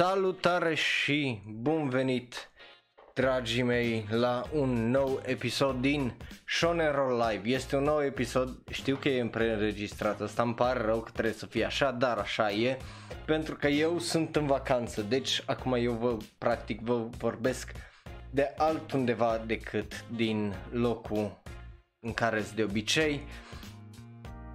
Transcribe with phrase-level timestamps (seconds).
[0.00, 2.50] Salutare și bun venit,
[3.14, 6.12] dragii mei, la un nou episod din
[6.46, 7.48] Shonen Roll Live.
[7.48, 11.46] Este un nou episod, știu că e preînregistrat, asta îmi pare rău că trebuie să
[11.46, 12.78] fie așa, dar așa e,
[13.26, 17.72] pentru că eu sunt în vacanță, deci acum eu vă, practic, vă vorbesc
[18.30, 21.42] de altundeva decât din locul
[22.06, 23.20] în care sunt de obicei.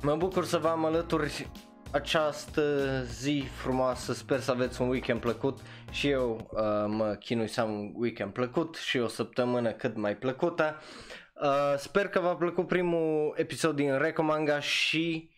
[0.01, 1.47] Mă bucur să vă am alături
[1.95, 5.59] această zi frumoasă, sper să aveți un weekend plăcut
[5.91, 10.17] și eu uh, mă chinui să am un weekend plăcut și o săptămână cât mai
[10.17, 10.81] plăcută.
[11.41, 15.31] Uh, sper că v-a plăcut primul episod din Recomanga și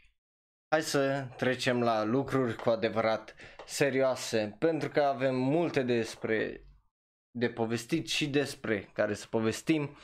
[0.70, 3.36] hai să trecem la lucruri cu adevărat
[3.66, 6.62] serioase pentru că avem multe despre
[7.32, 9.98] de povestit și despre care să povestim.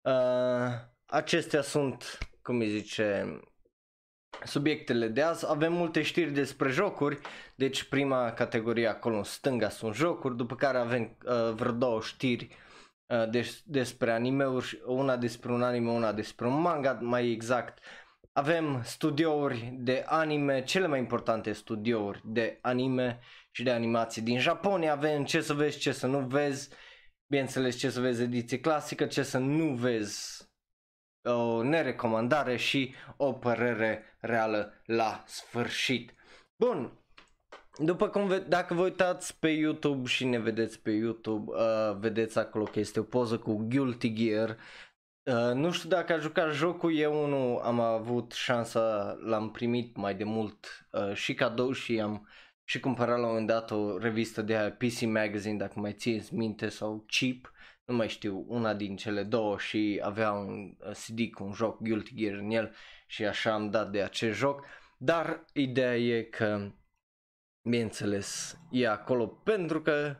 [0.00, 0.72] Uh,
[1.06, 3.40] acestea sunt, cum îi zice,
[4.44, 5.44] subiectele de azi.
[5.48, 7.18] Avem multe știri despre jocuri,
[7.54, 12.48] deci prima categorie acolo în stânga sunt jocuri, după care avem uh, vreo două știri
[13.06, 17.78] uh, des- despre animeuri, una despre un anime, una despre un manga, mai exact.
[18.32, 23.18] Avem studiouri de anime, cele mai importante studiouri de anime
[23.50, 24.92] și de animație din Japonia.
[24.92, 26.68] Avem ce să vezi, ce să nu vezi,
[27.26, 30.41] bineînțeles ce să vezi ediție clasică, ce să nu vezi
[31.24, 36.14] o nerecomandare și o părere reală la sfârșit.
[36.56, 36.92] Bun,
[37.78, 42.38] după cum ve- dacă vă uitați pe YouTube și ne vedeți pe YouTube, uh, vedeți
[42.38, 44.56] acolo că este o poză cu Guilty Gear.
[45.22, 50.14] Uh, nu știu dacă a jucat jocul, eu nu am avut șansa, l-am primit mai
[50.14, 52.28] de mult uh, și cadou și am
[52.64, 56.34] și cumpărat la un moment dat o revistă de aia PC Magazine, dacă mai țineți
[56.34, 57.52] minte, sau Cheap
[57.84, 61.82] nu mai știu, una din cele două și avea un uh, CD cu un joc
[61.82, 62.74] Guilty Gear în el
[63.06, 64.64] și așa am dat de acest joc,
[64.98, 66.72] dar ideea e că,
[67.62, 70.16] bineînțeles, e acolo pentru că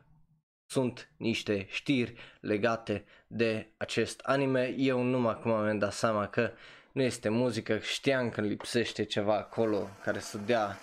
[0.67, 4.75] sunt niște știri legate de acest anime.
[4.77, 6.53] Eu numai acum am dat seama că
[6.93, 10.79] nu este muzică, știam că lipsește ceva acolo care să dea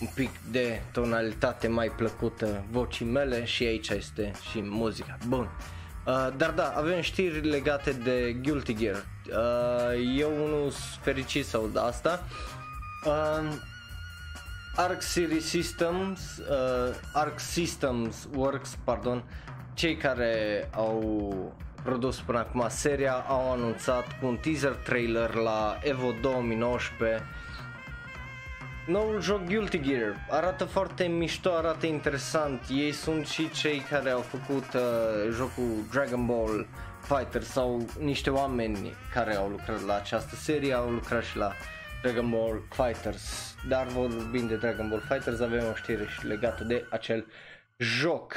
[0.00, 5.18] un pic de tonalitate mai plăcută vocii mele și aici este și muzica.
[5.28, 5.48] Bun.
[6.06, 9.04] Uh, dar da, avem știri legate de Guilty Gear.
[9.28, 12.22] Uh, eu nu sunt fericit sau de asta.
[13.04, 13.52] Uh,
[14.76, 19.24] Arc Series Systems, uh, Arc Systems Works, pardon,
[19.74, 26.14] cei care au produs până acum seria au anunțat cu un teaser trailer la Evo
[26.20, 27.22] 2019
[28.86, 32.62] Noul joc Guilty Gear arată foarte mișto, arată interesant.
[32.70, 36.66] Ei sunt și cei care au făcut uh, jocul Dragon Ball
[37.00, 41.52] Fighter sau niște oameni care au lucrat la această serie, au lucrat și la
[42.02, 43.54] Dragon Ball Fighters.
[43.68, 47.26] Dar vorbind de Dragon Ball Fighters, avem o știre și legată de acel
[47.76, 48.34] joc.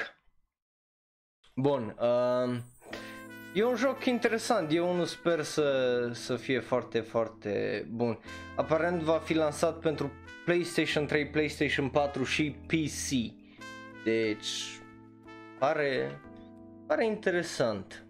[1.56, 2.58] Bun, uh,
[3.54, 8.20] E un joc interesant, eu nu sper să, să fie foarte, foarte bun.
[8.56, 10.12] Aparent va fi lansat pentru
[10.50, 13.34] PlayStation 3, PlayStation 4 și PC.
[14.04, 14.48] Deci,
[15.60, 16.20] pare,
[16.88, 18.06] pare interesant.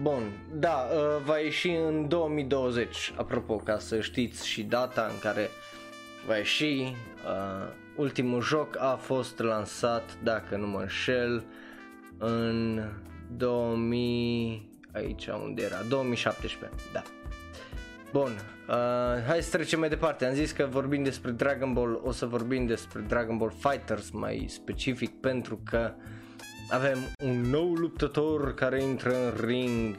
[0.00, 0.22] Bun,
[0.54, 5.48] da, uh, va ieși în 2020, apropo, ca să știți și data în care
[6.26, 6.64] va ieși.
[6.64, 6.92] Uh,
[7.96, 11.44] ultimul joc a fost lansat, dacă nu mă înșel,
[12.18, 12.82] în
[13.36, 17.02] 2000, aici unde era, 2017, da.
[18.14, 18.30] Bun,
[18.68, 20.24] uh, hai să trecem mai departe.
[20.24, 24.46] Am zis că vorbim despre Dragon Ball, o să vorbim despre Dragon Ball Fighters mai
[24.48, 25.92] specific pentru că
[26.70, 29.96] avem un nou luptător care intră în ring.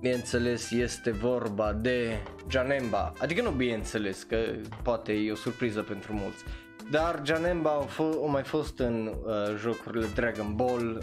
[0.00, 4.36] Bineînțeles este vorba de Janemba, adică nu bineînțeles că
[4.82, 6.44] poate e o surpriză pentru mulți.
[6.90, 11.02] Dar Janemba a, f- a mai fost în uh, jocurile Dragon Ball,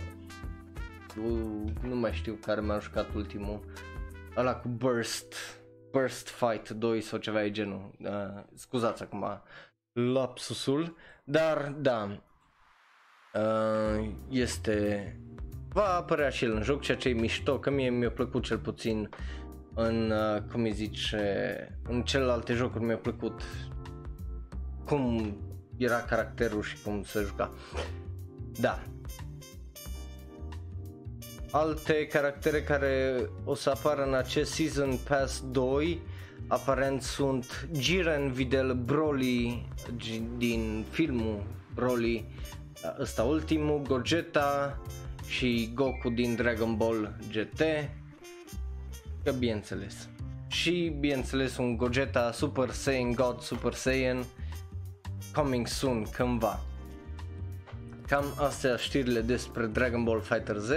[1.17, 3.59] uh, nu mai știu care mi-a jucat ultimul,
[4.37, 5.35] ăla cu Burst,
[5.91, 9.41] Burst Fight 2 sau ceva de genul, uh, scuzați acum
[9.93, 12.21] lapsusul, dar da,
[13.33, 15.15] uh, este,
[15.69, 18.57] va apărea și el în joc, ceea ce e mișto, că mie mi-a plăcut cel
[18.57, 19.09] puțin
[19.73, 23.41] în, uh, cum îi zice, în celelalte jocuri mi-a plăcut
[24.85, 25.37] cum
[25.77, 27.53] era caracterul și cum se juca.
[28.59, 28.79] Da,
[31.51, 36.01] alte caractere care o să apară în acest Season Pass 2
[36.47, 39.67] aparent sunt Jiren Videl Broly
[40.37, 42.25] din filmul Broly
[42.99, 44.81] ăsta ultimul, Gogeta
[45.27, 47.61] și Goku din Dragon Ball GT
[49.23, 50.07] că bineînțeles.
[50.47, 54.25] Și bineînțeles un Gogeta Super Saiyan God Super Saiyan
[55.33, 56.59] coming soon cândva
[58.07, 60.69] Cam astea știrile despre Dragon Ball Fighter Z,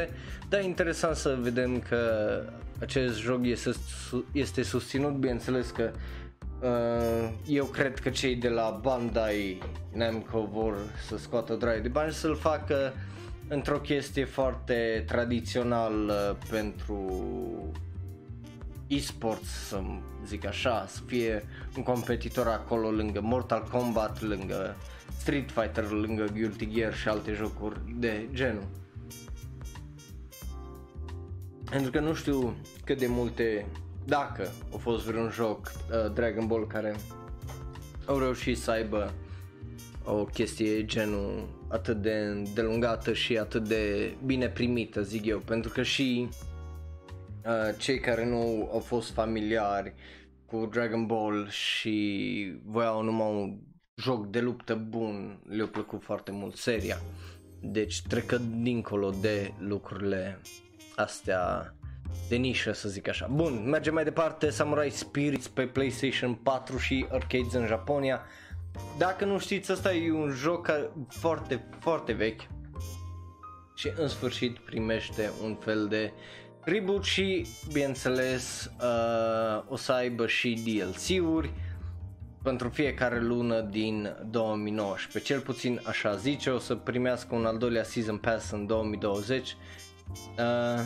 [0.49, 1.99] dar e interesant să vedem că
[2.81, 3.71] acest joc este,
[4.33, 5.91] este susținut, bineînțeles că
[6.63, 9.63] uh, eu cred că cei de la Bandai
[9.93, 10.77] Namco vor
[11.09, 12.93] să scoată drag de bani să-l facă
[13.49, 17.23] într-o chestie foarte tradițională pentru
[18.87, 19.81] e-sports, să
[20.27, 21.45] zic așa, să fie
[21.77, 24.77] un competitor acolo lângă Mortal Kombat, lângă
[25.21, 28.67] Street Fighter, lângă Guilty Gear și alte jocuri de genul.
[31.71, 33.67] Pentru că nu știu cât de multe,
[34.07, 36.95] dacă a fost vreun joc uh, Dragon Ball care
[38.07, 39.13] au reușit să aibă
[40.05, 45.83] o chestie genul atât de delungată și atât de bine primită, zic eu, pentru că
[45.83, 46.29] și
[47.45, 49.95] uh, cei care nu au fost familiari
[50.47, 53.59] cu Dragon Ball și voiau numai un
[54.01, 57.01] joc de luptă bun, le-a plăcut foarte mult seria.
[57.61, 60.41] Deci trecă dincolo de lucrurile
[60.97, 61.75] astea
[62.29, 63.27] de nișă să zic așa.
[63.27, 68.21] Bun, mergem mai departe, Samurai Spirits pe PlayStation 4 și arcades în Japonia.
[68.99, 70.71] Dacă nu știți, ăsta e un joc
[71.09, 72.41] foarte, foarte vechi
[73.75, 76.13] și în sfârșit primește un fel de
[76.61, 81.53] reboot și, bineînțeles, uh, o să aibă și DLC-uri
[82.43, 85.33] pentru fiecare lună din 2019.
[85.33, 89.57] Cel puțin așa zice, o să primească un al doilea Season Pass în 2020.
[90.39, 90.85] Uh,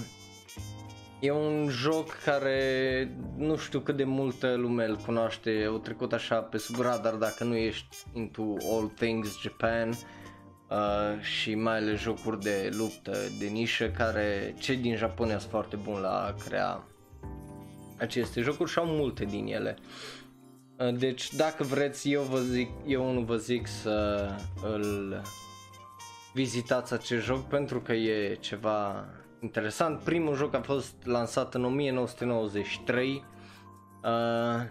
[1.21, 6.37] E un joc care nu știu cât de multă lume îl cunoaște, au trecut așa
[6.37, 8.43] pe sub radar dacă nu ești into
[8.73, 14.97] all things Japan uh, și mai ales jocuri de luptă de nișă care cei din
[14.97, 16.85] Japonia sunt foarte buni la a crea
[17.99, 19.77] aceste jocuri și au multe din ele.
[19.79, 20.24] Uh,
[20.99, 24.29] deci dacă vreți eu vă zic, eu nu vă zic să
[24.63, 25.21] îl
[26.33, 29.09] vizitați acest joc pentru că e ceva
[29.41, 30.01] interesant.
[30.01, 33.25] Primul joc a fost lansat în 1993,
[34.03, 34.67] uh,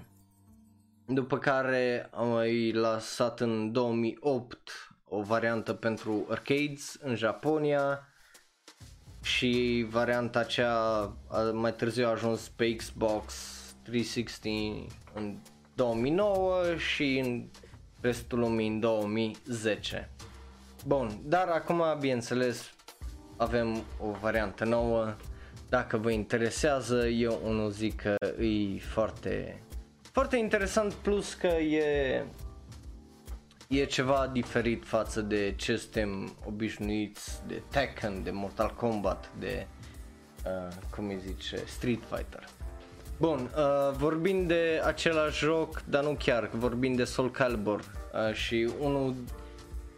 [1.05, 4.69] după care am mai lansat în 2008
[5.03, 8.07] o variantă pentru arcades în Japonia
[9.21, 10.77] și varianta aceea
[11.53, 13.33] mai târziu a ajuns pe Xbox
[13.83, 15.37] 360 în
[15.75, 17.45] 2009 și în
[18.01, 20.09] restul lumii în 2010.
[20.85, 22.73] Bun, dar acum bineînțeles
[23.37, 25.15] avem o variantă nouă.
[25.69, 29.61] Dacă vă interesează, eu unul zic că e foarte,
[30.01, 32.25] foarte interesant plus că e,
[33.67, 39.67] e ceva diferit față de ce suntem obișnuiți de Tekken, de Mortal Kombat, de
[40.45, 42.47] uh, cum îi zice, Street Fighter.
[43.17, 48.69] Bun, uh, vorbind de același joc, dar nu chiar, vorbind de Soul Calibur uh, și
[48.79, 49.15] unul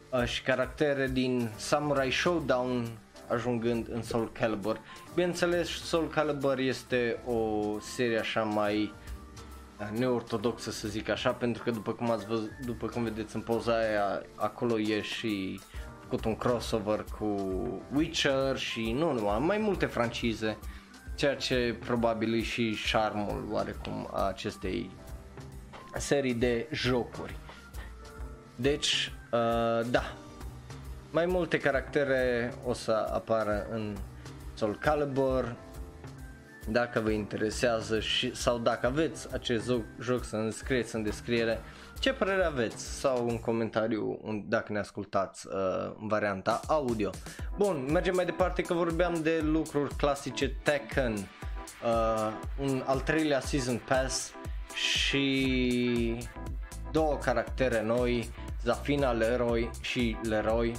[0.10, 2.88] uh, și caractere din Samurai Showdown
[3.28, 4.80] ajungând în Soul Calibur.
[5.14, 8.94] Bineînțeles, Soul Calibur este o serie așa mai
[9.80, 13.42] uh, neortodoxă să zic așa, pentru că după cum ați văzut, după cum vedeți în
[13.42, 15.60] poza aia, acolo e și
[16.02, 17.36] făcut un crossover cu
[17.94, 20.58] Witcher și nu numai, mai multe francize,
[21.16, 24.90] ceea ce probabil e și charmul oarecum a acestei
[25.98, 27.36] serii de jocuri.
[28.56, 30.14] Deci, uh, da,
[31.12, 33.96] mai multe caractere o să apară în
[34.54, 35.56] Soul Calibur.
[36.68, 41.60] Dacă vă interesează și, sau dacă aveți acest joc, joc să ne scrieți în descriere
[42.00, 45.54] ce părere aveți sau un comentariu dacă ne ascultați uh,
[46.02, 47.10] în varianta audio.
[47.58, 53.82] Bun, mergem mai departe că vorbeam de lucruri clasice Tekken, uh, un al treilea Season
[53.88, 54.32] Pass
[54.74, 56.18] și
[56.92, 58.30] două caractere noi,
[58.64, 60.76] Zafina Leroy și Leroy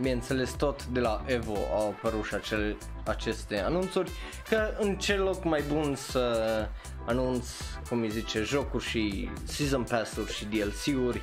[0.00, 4.10] bineînțeles tot de la Evo au apărut și acele, aceste anunțuri,
[4.48, 6.66] că în ce loc mai bun să
[7.06, 7.48] anunț,
[7.88, 11.22] cum îi zice, jocuri și Season Pass-uri și DLC-uri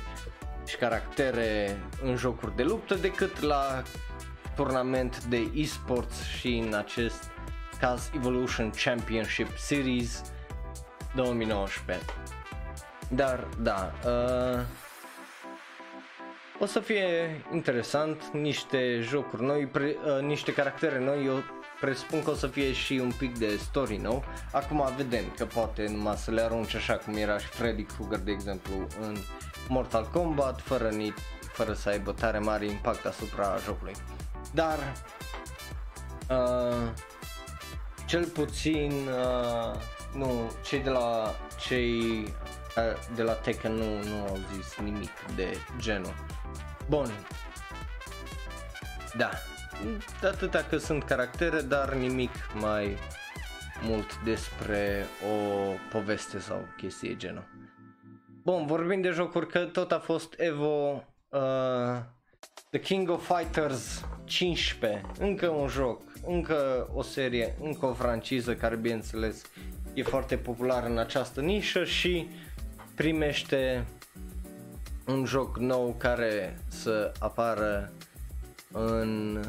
[0.66, 3.82] și caractere în jocuri de luptă decât la
[4.54, 7.30] turnament de esports și în acest
[7.80, 10.22] caz Evolution Championship Series
[11.14, 12.04] 2019.
[13.08, 14.60] Dar, da, uh,
[16.60, 17.04] o să fie
[17.52, 21.42] interesant, niște jocuri noi, pre, uh, niște caractere noi, eu
[21.80, 24.24] presupun că o să fie și un pic de story nou.
[24.52, 28.30] Acum vedem că poate numai să le arunci așa cum era și Freddy Krueger de
[28.30, 29.16] exemplu în
[29.68, 31.14] Mortal Kombat fără, ni,
[31.52, 33.94] fără să aibă tare mare impact asupra jocului.
[34.52, 34.78] Dar
[36.30, 36.90] uh,
[38.06, 39.80] cel puțin uh,
[40.14, 42.00] nu, cei de la cei
[42.76, 46.14] uh, de la Tekken nu, nu au zis nimic de genul.
[46.88, 47.06] Bun.
[49.16, 49.30] da,
[50.22, 52.96] atâta că sunt caractere, dar nimic mai
[53.82, 57.48] mult despre o poveste sau chestie genul.
[58.42, 61.40] Bun, vorbim de jocuri că tot a fost Evo uh,
[62.70, 68.76] The King of Fighters 15, încă un joc, încă o serie, încă o franciză care
[68.76, 69.42] bineînțeles
[69.94, 72.28] e foarte populară în această nișă și
[72.94, 73.84] primește
[75.06, 77.92] un joc nou care să apară
[78.72, 79.40] în...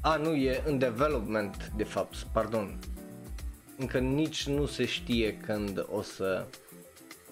[0.00, 2.78] A, nu, e în development de fapt, pardon.
[3.78, 6.46] Încă nici nu se știe când o să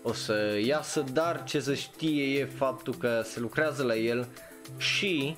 [0.03, 4.29] o să iasă, dar ce se știe e faptul că se lucrează la el
[4.77, 5.37] și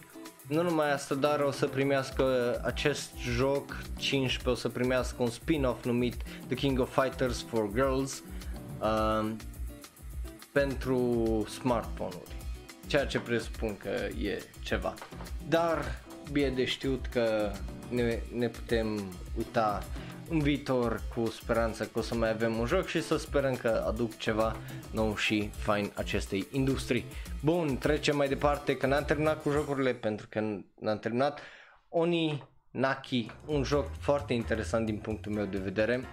[0.48, 2.24] nu numai asta, dar o să primească
[2.64, 8.22] acest joc 15, o să primească un spin-off numit The King of Fighters for Girls
[8.80, 9.30] uh,
[10.54, 10.98] pentru
[11.48, 12.36] smartphone-uri,
[12.86, 13.88] ceea ce presupun că
[14.22, 14.94] e ceva.
[15.48, 15.78] Dar
[16.32, 17.52] bine de știut că
[17.88, 19.84] ne, ne putem uita
[20.28, 23.84] în viitor cu speranța că o să mai avem un joc și să sperăm că
[23.86, 24.56] aduc ceva
[24.90, 27.04] nou și fain acestei industrii.
[27.42, 30.40] Bun, trecem mai departe că n-am terminat cu jocurile pentru că
[30.80, 31.40] n-am terminat.
[31.88, 36.04] Oni Naki, un joc foarte interesant din punctul meu de vedere.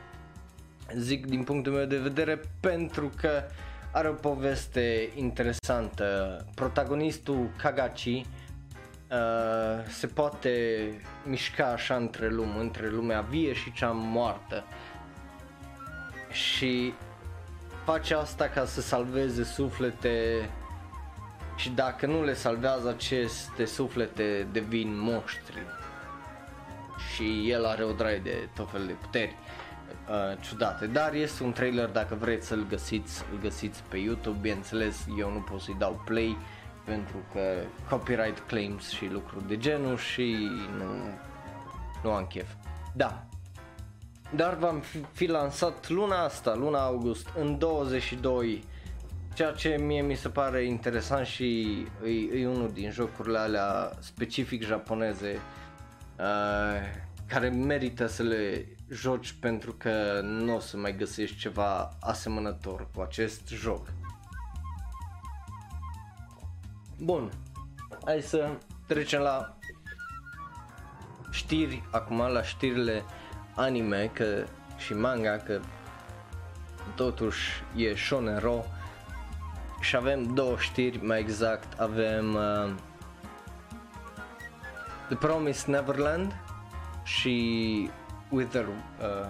[0.95, 3.43] Zic din punctul meu de vedere pentru că
[3.91, 6.37] are o poveste interesantă.
[6.55, 8.25] Protagonistul Kagachi
[9.11, 10.87] uh, se poate
[11.23, 14.63] mișca așa între lume, între lumea vie și cea moartă.
[16.31, 16.93] Și
[17.85, 20.49] face asta ca să salveze suflete
[21.55, 25.61] și dacă nu le salvează aceste suflete devin monștri.
[27.13, 29.60] Și el are o draie de tot fel de puteri uh,
[30.39, 35.31] ciudate, dar este un trailer dacă vreți să-l găsiți, îl găsiți pe YouTube, bineînțeles eu
[35.31, 36.37] nu pot să-i dau play
[36.85, 37.39] pentru că
[37.89, 40.85] copyright claims și lucruri de genul și nu,
[42.03, 42.47] nu am chef.
[42.93, 43.25] Da,
[44.35, 48.63] dar v-am fi, fi lansat luna asta, luna august, în 22
[49.33, 54.63] ceea ce mie mi se pare interesant și e, e unul din jocurile alea specific
[54.63, 55.39] japoneze
[56.19, 56.75] uh,
[57.27, 63.01] care merită să le joci pentru că nu o să mai găsești ceva asemănător cu
[63.01, 63.87] acest joc.
[66.97, 67.31] Bun,
[68.05, 68.49] hai să
[68.87, 69.57] trecem la
[71.31, 73.03] știri, acum la știrile
[73.55, 74.45] anime că,
[74.77, 75.59] și manga, că
[76.95, 78.63] totuși e shonen ro
[79.81, 82.73] și avem două știri, mai exact avem uh,
[85.07, 86.35] The Promised Neverland
[87.03, 87.89] și
[88.31, 89.27] Wither, uh,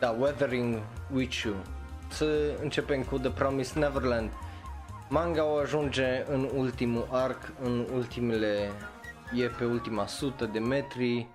[0.00, 0.82] da, Weathering
[1.12, 1.54] with You.
[2.08, 4.30] Să începem cu The Promised Neverland.
[5.08, 8.70] Manga o ajunge în ultimul arc, în ultimele,
[9.34, 11.28] e pe ultima sută de metri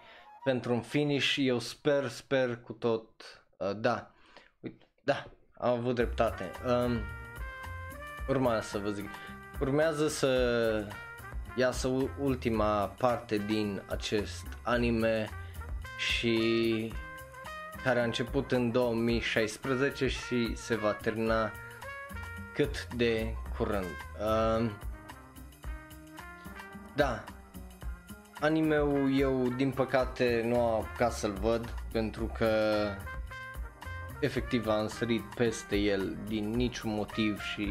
[0.44, 1.36] pentru un finish.
[1.38, 3.10] Eu sper, sper cu tot,
[3.58, 4.12] uh, da,
[4.60, 5.26] uite, da,
[5.58, 6.52] am avut dreptate.
[6.68, 7.00] Um,
[8.28, 9.10] urma să vă zic.
[9.60, 10.88] Urmează să
[11.56, 11.88] iasă
[12.20, 15.30] ultima parte din acest anime
[16.04, 16.92] și
[17.84, 21.52] care a început în 2016 și se va termina
[22.54, 23.86] cât de curând.
[24.20, 24.72] Uh,
[26.96, 27.24] da,
[28.40, 32.50] animeul eu din păcate nu am apucat să-l văd pentru că
[34.20, 37.68] efectiv am sărit peste el din niciun motiv și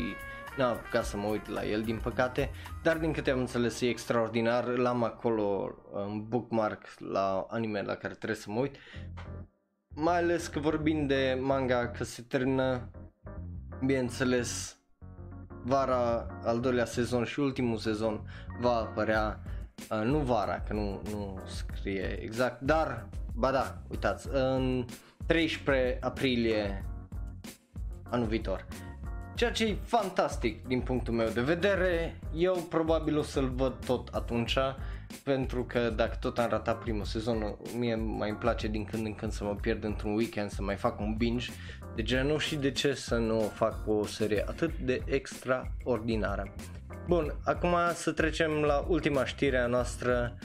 [0.56, 2.50] n-am apucat să mă uit la el din păcate,
[2.82, 8.14] dar din câte am înțeles e extraordinar, l-am acolo în bookmark la anime la care
[8.14, 8.76] trebuie să mă uit,
[9.94, 12.90] mai ales că vorbim de manga că se termină,
[13.84, 14.76] bineînțeles,
[15.64, 18.20] vara al doilea sezon și ultimul sezon
[18.60, 19.40] va apărea,
[19.90, 24.84] uh, nu vara, că nu, nu scrie exact, dar, ba da, uitați, în
[25.26, 26.84] 13 aprilie
[28.10, 28.66] anul viitor
[29.42, 32.18] ceea ce e fantastic din punctul meu de vedere.
[32.34, 34.58] Eu probabil o să-l văd tot atunci,
[35.24, 39.14] pentru că dacă tot am ratat primul sezon, mie mai îmi place din când în
[39.14, 41.50] când să mă pierd într-un weekend, să mai fac un binge
[41.94, 46.54] de genul și de ce să nu fac o serie atât de extraordinară.
[47.06, 50.38] Bun, acum să trecem la ultima știre a noastră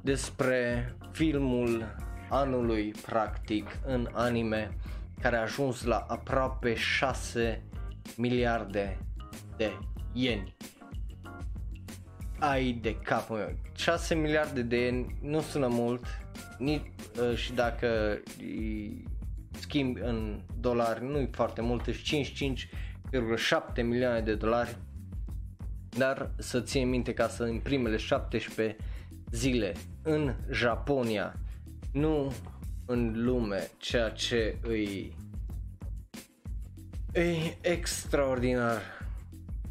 [0.00, 1.94] despre filmul
[2.30, 4.76] anului practic în anime
[5.20, 7.62] care a ajuns la aproape 6
[8.16, 8.98] miliarde
[9.56, 9.72] de
[10.12, 10.56] ieni.
[12.38, 13.56] Ai de cap, meu.
[13.74, 16.06] 6 miliarde de ieni nu sună mult
[16.58, 16.90] nici,
[17.30, 18.20] uh, și dacă
[19.50, 24.76] schimbi în dolari nu e foarte mult, 55,7 milioane de dolari.
[25.96, 28.76] dar să ții minte ca să în primele 17
[29.30, 31.34] zile în Japonia,
[31.92, 32.32] nu
[32.86, 35.16] în lume, ceea ce îi
[37.12, 38.82] e extraordinar,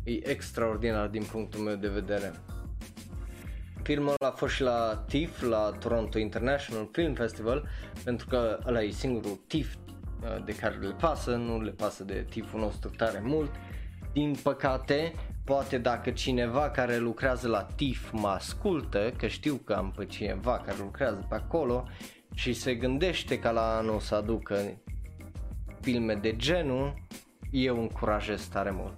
[0.03, 2.33] e extraordinar din punctul meu de vedere.
[3.81, 7.67] Filmul a fost și la TIFF, la Toronto International Film Festival,
[8.03, 12.25] pentru că ăla e singurul TIFF uh, de care le pasă, nu le pasă de
[12.29, 13.51] TIFF-ul nostru tare mult.
[14.13, 19.91] Din păcate, poate dacă cineva care lucrează la TIFF mă ascultă, că știu că am
[19.91, 21.87] pe cineva care lucrează pe acolo
[22.33, 24.81] și se gândește ca la anul să aducă
[25.81, 26.93] filme de genul,
[27.51, 28.97] eu încurajez tare mult.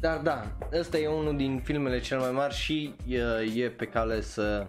[0.00, 3.20] Dar da, ăsta e unul din filmele cel mai mari și e,
[3.54, 4.66] e pe cale să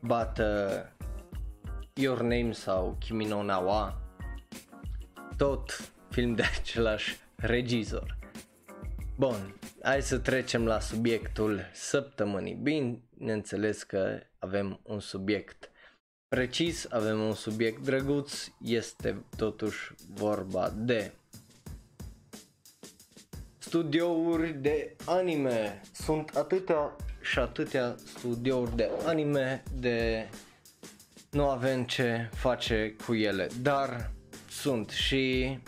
[0.00, 0.86] bată
[1.94, 4.00] Your Name sau Kimi no Nawa,
[5.36, 8.21] tot film de același regizor.
[9.16, 12.54] Bun, hai să trecem la subiectul săptămânii.
[12.54, 15.70] Bineînțeles că avem un subiect
[16.28, 18.32] precis, avem un subiect drăguț,
[18.64, 21.12] este totuși vorba de
[23.58, 25.80] studiouri de anime.
[25.92, 30.28] Sunt atâtea și atâtea studiouri de anime de
[31.30, 34.10] nu avem ce face cu ele, dar
[34.50, 35.58] sunt și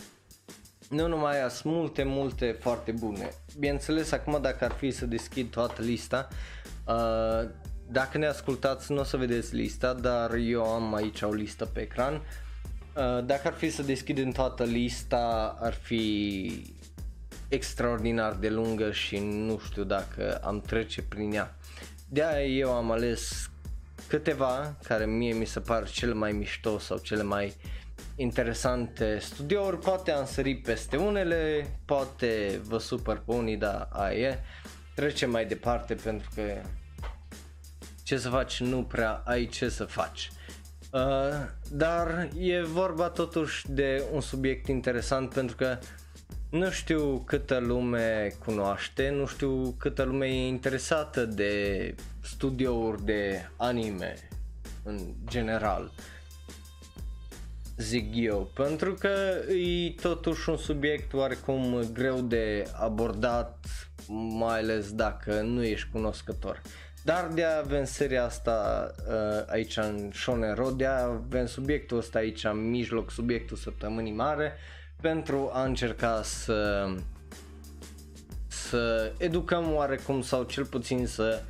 [0.95, 3.31] nu numai aia, sunt multe, multe foarte bune.
[3.59, 6.29] Bineînțeles, acum dacă ar fi să deschid toată lista,
[6.87, 7.49] uh,
[7.89, 11.81] dacă ne ascultați nu o să vedeți lista, dar eu am aici o listă pe
[11.81, 12.15] ecran.
[12.15, 16.75] Uh, dacă ar fi să deschidem toată lista, ar fi
[17.49, 21.57] extraordinar de lungă și nu știu dacă am trece prin ea.
[22.09, 23.51] De aia eu am ales
[24.09, 27.55] câteva care mie mi se par cele mai mișto sau cele mai
[28.17, 34.39] interesante studiouri, poate am sărit peste unele, poate vă supăr pe unii, dar aia e.
[34.95, 36.43] Trecem mai departe pentru că
[38.03, 40.31] ce să faci nu prea ai ce să faci.
[40.91, 41.01] Uh,
[41.71, 45.79] dar e vorba totuși de un subiect interesant pentru că
[46.51, 54.15] nu știu câtă lume cunoaște, nu știu câtă lume e interesată de studiouri de anime
[54.83, 55.93] în general.
[57.77, 59.09] Zic eu, pentru că
[59.53, 63.67] e totuși un subiect oarecum greu de abordat,
[64.39, 66.63] mai ales dacă nu ești cunoscător.
[67.05, 72.45] Dar de avem seria asta uh, aici în Shonen Road, de avem subiectul ăsta aici
[72.45, 74.53] în mijloc, subiectul săptămânii mare,
[75.01, 76.89] pentru a încerca să
[78.47, 81.43] să educăm oarecum sau cel puțin să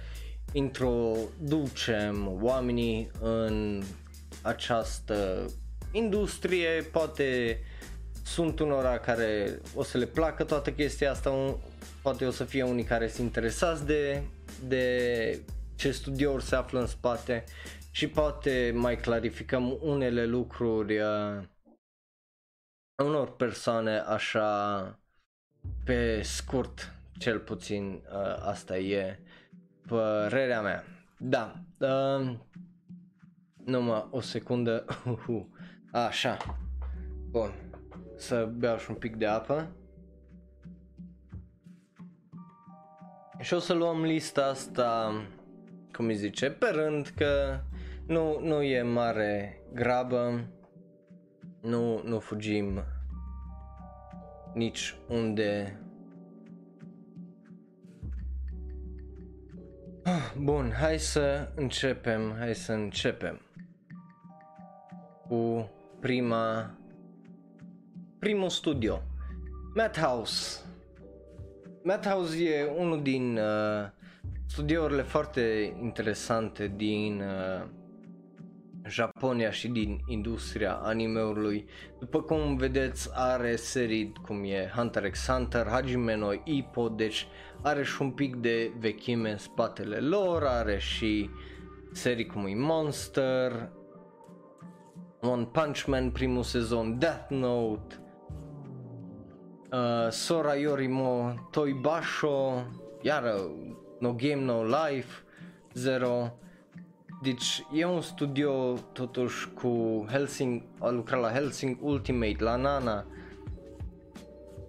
[0.53, 3.83] introducem oamenii în
[4.43, 5.47] această
[5.95, 7.59] industrie, poate
[8.25, 11.55] sunt unora care o să le placă toată chestia asta, un,
[12.03, 14.23] poate o să fie unii care sunt interesați de,
[14.69, 15.39] de
[15.75, 17.45] ce studiouri se află în spate
[17.91, 21.43] și poate mai clarificăm unele lucruri uh,
[23.05, 24.99] unor persoane așa
[25.85, 29.19] pe scurt, cel puțin uh, asta e
[29.87, 30.85] părerea mea.
[31.19, 32.37] Da, uh,
[33.65, 34.85] numai o secundă,
[35.95, 36.37] așa,
[37.31, 37.55] bun,
[38.17, 39.69] să beau și un pic de apă.
[43.41, 45.13] Și o să luăm lista asta,
[45.93, 47.61] cum îi zice, pe rând că
[48.07, 50.49] nu, nu e mare grabă.
[51.61, 52.85] Nu, nu fugim
[54.55, 55.79] nici unde.
[60.39, 63.41] Bun, hai să începem, hai să începem
[65.29, 65.71] cu
[66.05, 66.71] prima
[68.19, 69.03] primul studio
[69.75, 70.61] Madhouse
[71.83, 73.89] Madhouse e unul din uh,
[74.47, 77.67] studiourile foarte interesante din uh,
[78.89, 81.67] Japonia și din industria animeului.
[81.99, 87.27] După cum vedeți are serii cum e Hunter x Hunter, Hajime no Ippo, deci
[87.63, 91.31] are și un pic de vechime în spatele lor, are și
[91.93, 93.71] serii cum e Monster,
[95.25, 97.95] One Punch Man primul sezon, Death Note,
[99.73, 102.67] uh, Sora Yorimo, Toibasho,
[103.01, 103.51] iară
[104.01, 105.23] No Game No Life,
[105.75, 106.39] Zero,
[107.23, 113.07] deci e un studio totuși cu Helsing, a lucrat la Helsing Ultimate, la Nana.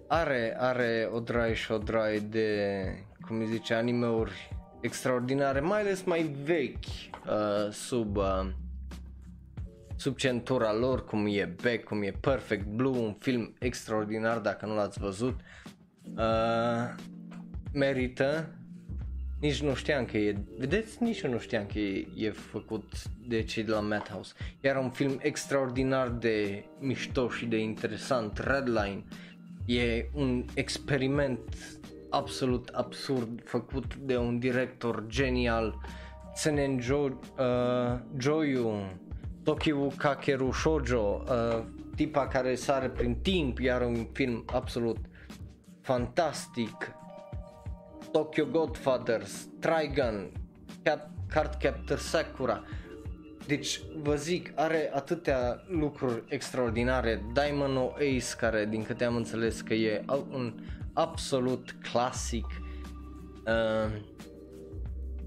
[0.08, 2.82] Are, are o draie și o draie de,
[3.26, 6.84] cum îi zice, animeuri extraordinare, mai ales mai vechi
[7.26, 8.46] uh, sub, uh,
[9.96, 14.74] sub centura lor, cum e Beck, cum e Perfect Blue, un film extraordinar dacă nu
[14.74, 15.40] l-ați văzut.
[16.16, 16.94] Uh,
[17.72, 18.48] merită
[19.40, 22.92] nici nu știam că e, vedeți, nici eu nu știam că e, e făcut
[23.26, 24.32] de cei de la Madhouse.
[24.60, 29.04] Era un film extraordinar de mișto și de interesant, Redline.
[29.66, 31.40] E un experiment
[32.10, 35.80] absolut absurd făcut de un director genial.
[36.34, 38.98] Senen jo, uh, Joyu,
[39.46, 41.64] Tokiwu Kakeru Shoujo, uh,
[41.96, 44.98] tipa care sare prin timp, iar un film absolut
[45.80, 46.94] fantastic
[48.12, 50.32] Tokyo Godfathers, Trigun,
[50.82, 52.62] Cat, Cardcaptor Sakura.
[53.46, 57.24] Deci vă zic, are atâtea lucruri extraordinare.
[57.32, 60.54] Diamond No Ace, care din câte am înțeles că e un
[60.92, 62.46] absolut clasic.
[63.46, 63.92] Uh,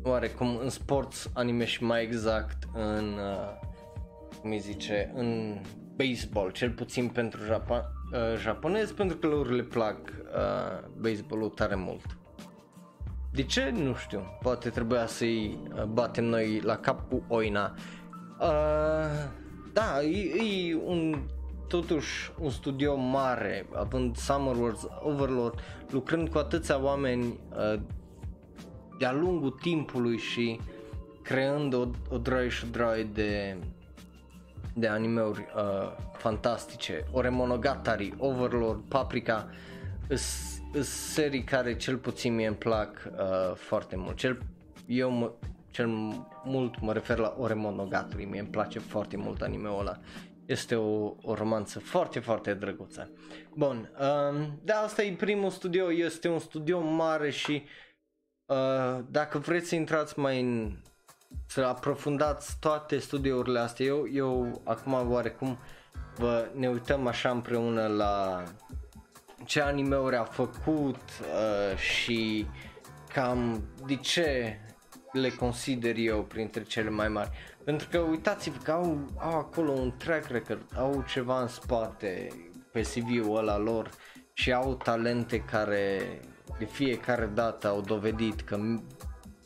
[0.03, 3.67] oarecum în sports anime și mai exact în, uh,
[4.41, 5.59] cum îi zice, în
[5.95, 11.75] baseball, cel puțin pentru Japan, uh, japonez, pentru că lor le plac uh, baseballul tare
[11.75, 12.17] mult.
[13.31, 13.69] De ce?
[13.69, 14.37] Nu știu.
[14.41, 17.73] Poate trebuia să-i uh, batem noi la cap cu oina.
[18.39, 19.29] Uh,
[19.73, 21.21] da, e, e un
[21.67, 27.79] totuși un studio mare, având Summer Wars, Overlord, lucrând cu atâția oameni uh,
[28.99, 30.59] de-a lungul timpului și
[31.21, 33.57] creând o, o droaie și o droaie de,
[34.73, 37.05] de animeuri uh, fantastice.
[37.11, 39.49] Oremonogatari, Overlord, Paprika,
[40.07, 44.17] îs serii care cel puțin mie îmi plac uh, foarte mult.
[44.17, 44.41] Cel,
[44.85, 45.31] eu mă,
[45.71, 45.87] cel
[46.43, 49.99] mult mă refer la Ore Monogatari, mie îmi place foarte mult anime-ul ăla.
[50.45, 53.11] Este o, o romanță foarte, foarte drăguță.
[53.55, 57.63] Bun, uh, da, asta e primul studio, este un studio mare și
[58.45, 60.77] uh, dacă vreți să intrați mai în
[61.45, 65.57] să aprofundați toate studiourile astea, eu, eu acum oarecum
[66.15, 68.43] vă, ne uităm așa împreună la
[69.45, 72.45] ce anime-uri a făcut uh, și
[73.13, 74.59] cam de ce
[75.11, 77.29] le consider eu printre cele mai mari.
[77.63, 82.27] Pentru că uitați-vă că au, au acolo un track record, au ceva în spate
[82.71, 83.89] pe CV-ul ăla lor
[84.33, 86.19] și au talente care
[86.57, 88.59] de fiecare dată au dovedit că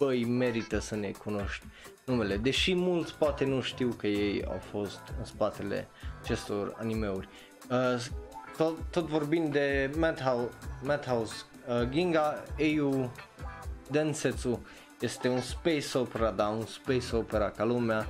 [0.03, 1.65] băi merită să ne cunoști
[2.05, 2.37] numele.
[2.37, 5.87] Deși mulți poate nu știu că ei au fost în spatele
[6.21, 7.27] acestor animeuri.
[7.69, 8.05] Uh,
[8.57, 10.49] tot, tot vorbind de Madhouse,
[10.81, 11.33] Madhouse
[11.67, 13.11] uh, Ginga Eiu
[13.91, 14.65] Densetsu
[14.99, 18.07] este un space opera, da, un space opera ca lumea,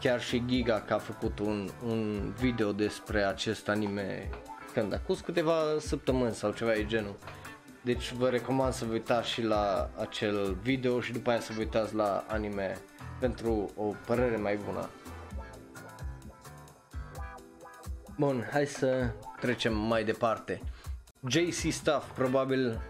[0.00, 4.30] chiar și Giga că a făcut un, un video despre acest anime
[4.72, 7.16] când acum câteva săptămâni sau ceva de genul.
[7.82, 11.58] Deci vă recomand să vă uitați și la acel video și după aia să vă
[11.58, 12.78] uitați la anime
[13.18, 14.88] pentru o părere mai bună.
[18.18, 20.62] Bun, hai să trecem mai departe.
[21.28, 22.80] JC Stuff, probabil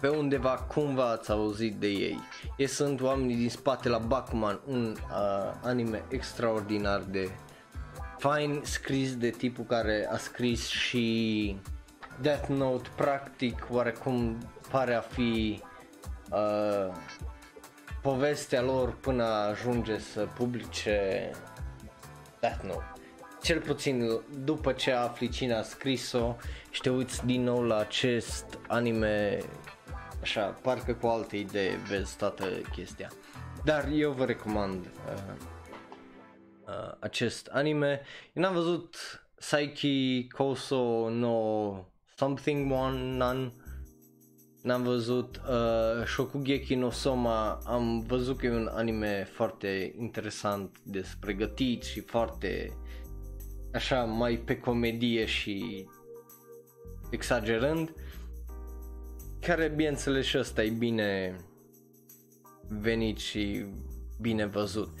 [0.00, 2.20] pe undeva cumva ați auzit de ei.
[2.56, 7.30] Ei sunt oamenii din spate la Bakuman, un uh, anime extraordinar de
[8.18, 11.56] fain scris de tipul care a scris și
[12.20, 14.38] Death Note, practic oarecum
[14.70, 15.62] pare a fi
[16.30, 16.94] uh,
[18.02, 21.30] povestea lor până ajunge să publice
[22.40, 22.92] Death Note
[23.42, 26.36] cel puțin după ce afli cine a scris-o
[26.70, 29.38] și te uiți din nou la acest anime
[30.20, 33.10] așa, parcă cu alte idei vezi toată chestia.
[33.64, 35.22] Dar eu vă recomand uh,
[36.66, 38.00] uh, acest anime.
[38.32, 38.96] Eu n-am văzut
[39.36, 41.70] Saiki Koso no
[42.20, 43.52] Something One None
[44.62, 51.32] N-am văzut uh, Shokugeki no Soma, am văzut că e un anime foarte interesant despre
[51.32, 52.76] gătit și foarte
[53.72, 55.86] așa mai pe comedie și
[57.10, 57.94] exagerând,
[59.40, 61.36] care bineînțeles și ăsta e bine
[62.68, 63.64] venit și
[64.20, 64.98] bine văzut.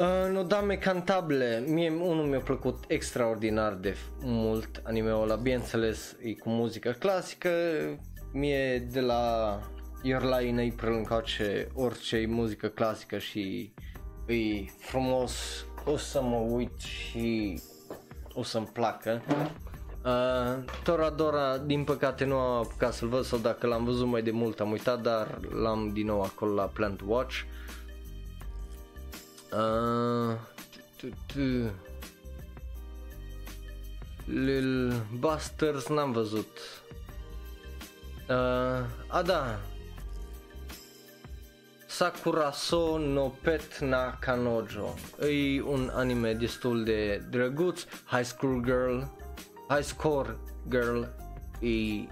[0.00, 6.48] Uh, Nodame Cantable, mie unul mi-a plăcut extraordinar de mult anime-ul ăla, bineînțeles e cu
[6.48, 7.50] muzică clasică,
[8.32, 9.58] mie de la
[10.02, 13.72] Your Lie in April încoace orice muzică clasică și
[14.26, 17.60] e frumos o să mă uit și
[18.34, 19.22] o să-mi placă.
[20.04, 24.30] Uh, Toradora, din păcate nu am apucat să-l văd sau dacă l-am văzut mai de
[24.30, 27.34] mult am uitat, dar l-am din nou acolo la Plant Watch.
[27.34, 27.59] Uh,
[34.24, 36.58] Lil Busters n-am văzut.
[38.28, 38.36] Uh,
[39.08, 39.60] a da,
[41.86, 44.94] Sakura So no Pet na Kanojo.
[45.22, 49.02] E un anime destul de drăguț, High School Girl,
[49.68, 50.36] High Score
[50.68, 51.02] Girl,
[51.60, 52.06] e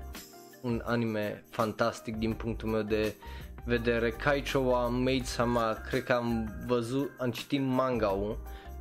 [0.62, 3.14] un anime fantastic din punctul meu de
[3.68, 4.11] vedere.
[4.11, 8.38] Kaicho wa Maid Sama, cred că am văzut, am citit manga-ul,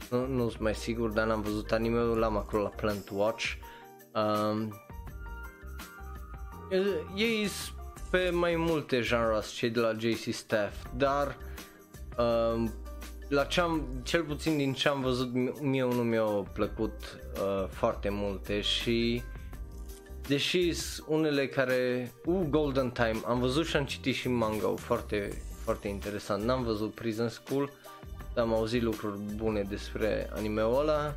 [0.09, 3.45] nu, nu sunt mai sigur, dar n-am văzut anime-ul, l-am acolo la Plan to Watch.
[4.13, 4.73] Um,
[7.15, 7.49] ei
[8.11, 11.37] pe mai multe genres cei de la JC Staff, dar
[12.17, 12.73] um,
[13.27, 16.23] la ce am, cel puțin din ce am văzut mie nu mi-a
[16.53, 19.23] plăcut uh, foarte multe și
[20.27, 20.73] deși
[21.07, 26.43] unele care, u Golden Time, am văzut și am citit și manga foarte, foarte interesant,
[26.43, 27.71] n-am văzut Prison School,
[28.33, 31.15] dar am auzit lucruri bune despre anime-ul ăla.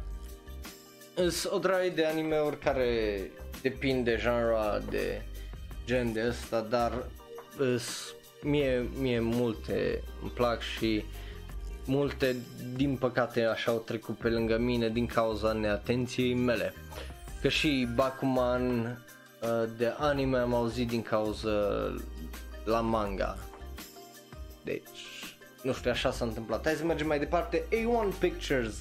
[1.15, 3.21] Sunt o draie de anime-uri care
[3.63, 5.23] depind de genre, de
[5.87, 7.07] gen de ăsta, dar
[8.43, 11.05] mie, mie multe îmi plac și
[11.85, 12.37] multe
[12.75, 16.75] din păcate așa au trecut pe lângă mine din cauza neatenției mele.
[17.41, 18.81] Că și Bakuman
[19.43, 21.51] uh, de anime am auzit din cauza
[22.65, 23.37] la manga.
[24.65, 24.99] Deci,
[25.63, 26.65] nu știu, așa s-a întâmplat.
[26.65, 27.65] Hai să mergem mai departe.
[27.69, 28.75] A1 Pictures.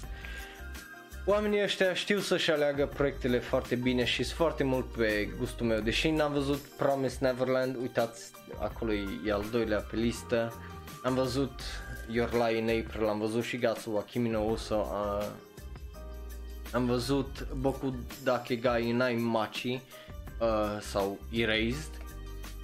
[1.26, 5.80] Oamenii ăștia știu să-și aleagă proiectele foarte bine și sunt foarte mult pe gustul meu.
[5.80, 8.92] Deși n-am văzut Promise Neverland, uitați, acolo
[9.26, 10.54] e al doilea pe listă.
[11.04, 11.62] Am văzut
[12.12, 15.28] Your Lie in April, am văzut și Gatsu wa Kimi no Uso, uh,
[16.74, 19.82] am văzut Boku Dakegai Nai Machi
[20.40, 21.92] uh, sau Erased,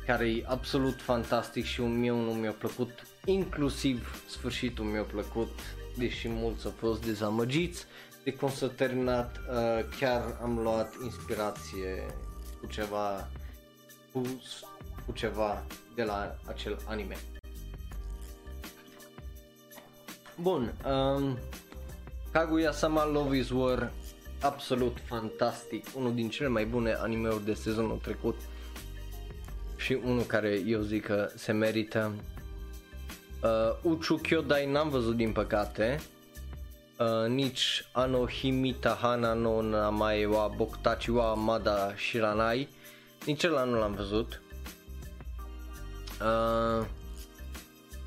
[0.06, 5.60] care e absolut fantastic și un meu nu mi-a plăcut, inclusiv sfârșitul mi-a plăcut,
[5.98, 7.86] deși mulți au fost dezamăgiți
[8.24, 12.06] de cum s-a terminat, uh, chiar am luat inspirație
[12.60, 13.28] cu ceva,
[14.12, 14.22] cu,
[15.06, 15.66] cu ceva
[15.96, 17.18] de la acel anime.
[20.42, 21.38] Bun, um,
[22.36, 23.92] Kaguya-sama Love is War,
[24.42, 28.36] absolut fantastic, unul din cele mai bune animeuri de sezonul trecut
[29.76, 32.14] și unul care eu zic că se merită.
[33.44, 36.02] Uh, Uchu Kyodai n-am văzut din păcate,
[37.00, 42.70] uh, nici Anohimita Hana no Namae wa Boktachi wa Mada Shiranai,
[43.26, 44.42] nici ăla nu l-am văzut.
[46.22, 46.86] Uh,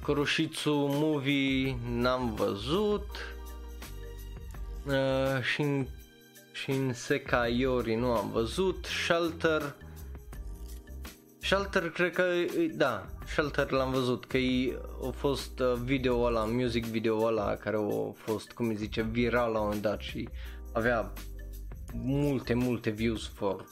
[0.03, 3.38] Kuroshitsu Movie n-am văzut
[4.89, 5.87] uh, și în,
[6.53, 9.75] și în Sekaiori nu am văzut Shelter
[11.41, 12.23] Shelter cred că
[12.75, 17.77] da, Shelter l-am văzut că e, a fost uh, video ăla, music video ăla care
[17.77, 20.29] a fost, cum îi zice, viral la un moment dat și
[20.73, 21.13] avea
[21.95, 23.65] multe, multe views for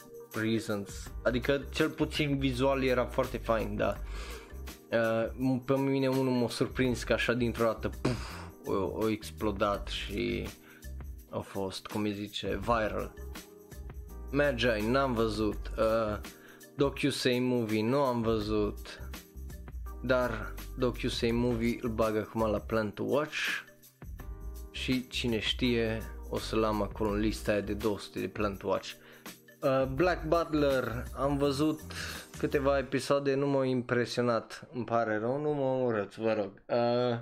[0.43, 3.97] reasons, adică cel puțin vizual era foarte fain, da.
[4.91, 8.31] Uh, pe mine unul m-a surprins că așa dintr-o dată puf,
[8.65, 10.47] o, o explodat și
[11.37, 13.13] a fost, cum îi zice, viral.
[14.31, 15.71] Magi, n-am văzut.
[15.79, 16.19] Uh,
[16.77, 19.01] DocuSay Movie nu am văzut.
[20.03, 23.37] Dar DocuSay Movie îl bag acum la Plan to Watch.
[24.71, 28.67] Și cine știe o să-l am acolo în lista aia de 200 de Plan to
[28.67, 28.93] Watch.
[29.61, 31.81] Uh, Black Butler am văzut
[32.39, 36.63] câteva episoade, nu m-au impresionat, îmi pare rău, nu m-au urât, vă rog.
[36.67, 37.19] Uh,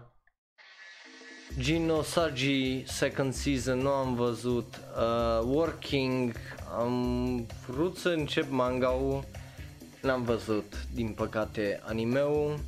[1.59, 6.33] Gino Sagi second season nu am văzut, uh, Working
[6.79, 9.25] am vrut să încep manga-ul,
[10.03, 12.59] n-am văzut din păcate anime-ul.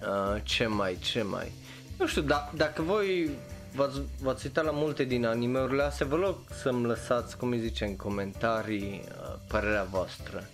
[0.00, 1.52] Uh, ce mai, ce mai?
[1.98, 3.30] Nu știu, da, dacă voi
[3.74, 7.84] v-ați, v-ați uitat la multe din animeurile astea, vă rog să-mi lăsați, cum îi zice,
[7.84, 10.44] în comentarii uh, părerea voastră.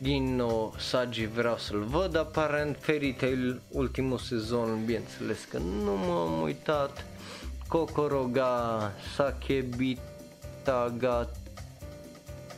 [0.00, 7.04] Dino Sagi vreau să-l văd aparent, Fairy Tail ultimul sezon, bineînțeles că nu m-am uitat,
[7.68, 9.98] Kokoroga Sakebitaga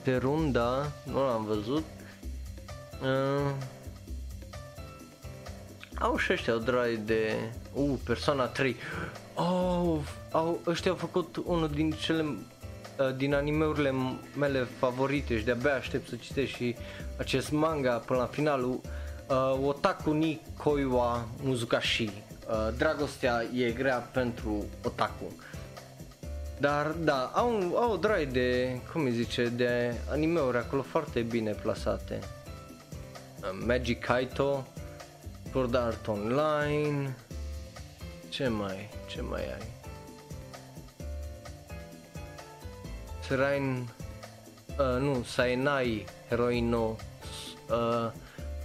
[0.03, 1.85] Terunda, nu l-am văzut.
[3.03, 3.51] Uh,
[5.99, 7.35] au și ăștia o draie de...
[7.73, 8.77] Uh, Persona 3.
[9.35, 9.99] Oh,
[10.31, 12.37] au, ăștia au făcut unul din cele uh,
[13.17, 13.95] din animeurile
[14.39, 16.77] mele favorite și de-abia aștept să citesc și
[17.17, 18.81] acest manga până la finalul
[19.29, 22.03] uh, Otaku ni Koiwa Muzukashi.
[22.03, 25.33] Uh, Dragostea e grea pentru otaku.
[26.59, 31.53] Dar da, au, au o draie de, cum îi zice, de animeuri acolo foarte bine
[31.53, 32.19] plasate.
[33.41, 34.67] Uh, Magic Kaito
[35.51, 37.17] Sword Art Online
[38.29, 39.80] ce mai, ce mai ai?
[43.31, 43.89] Serain,
[44.79, 46.97] uh, nu, Sainai Heroino
[47.69, 48.11] uh,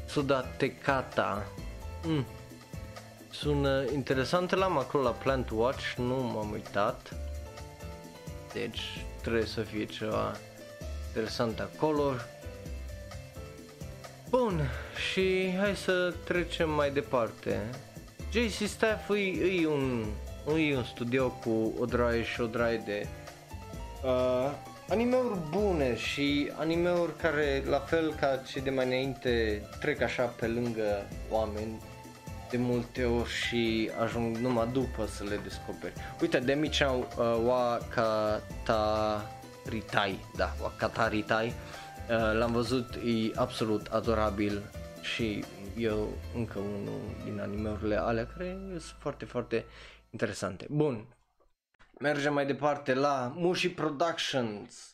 [0.06, 1.45] Sudatekata
[2.06, 2.25] mm.
[3.30, 7.13] Sună interesant, l-am acolo la Plant Watch, nu m-am uitat
[8.54, 10.32] Deci trebuie să fie ceva
[11.08, 12.12] interesant acolo
[14.30, 14.69] Bun,
[15.10, 17.69] și hai să trecem mai departe.
[18.32, 20.06] JC Staff e, e, un,
[20.58, 23.08] e un studio cu o draie și o draie de
[24.05, 24.51] uh,
[24.89, 30.47] animeuri bune și animeuri care, la fel ca ce de mai înainte, trec așa pe
[30.47, 31.81] lângă oameni
[32.49, 35.93] de multe ori și ajung numai după să le descoperi.
[36.21, 39.21] Uite, de mici au uh, Wakata
[39.65, 44.61] Ritai, da, Wakata Ritai, uh, l-am văzut, e absolut adorabil
[45.01, 45.43] și
[45.77, 49.65] eu încă unul din animeurile alea care sunt foarte, foarte
[50.09, 50.65] interesante.
[50.69, 51.05] Bun,
[51.99, 54.91] mergem mai departe la Mushi Productions.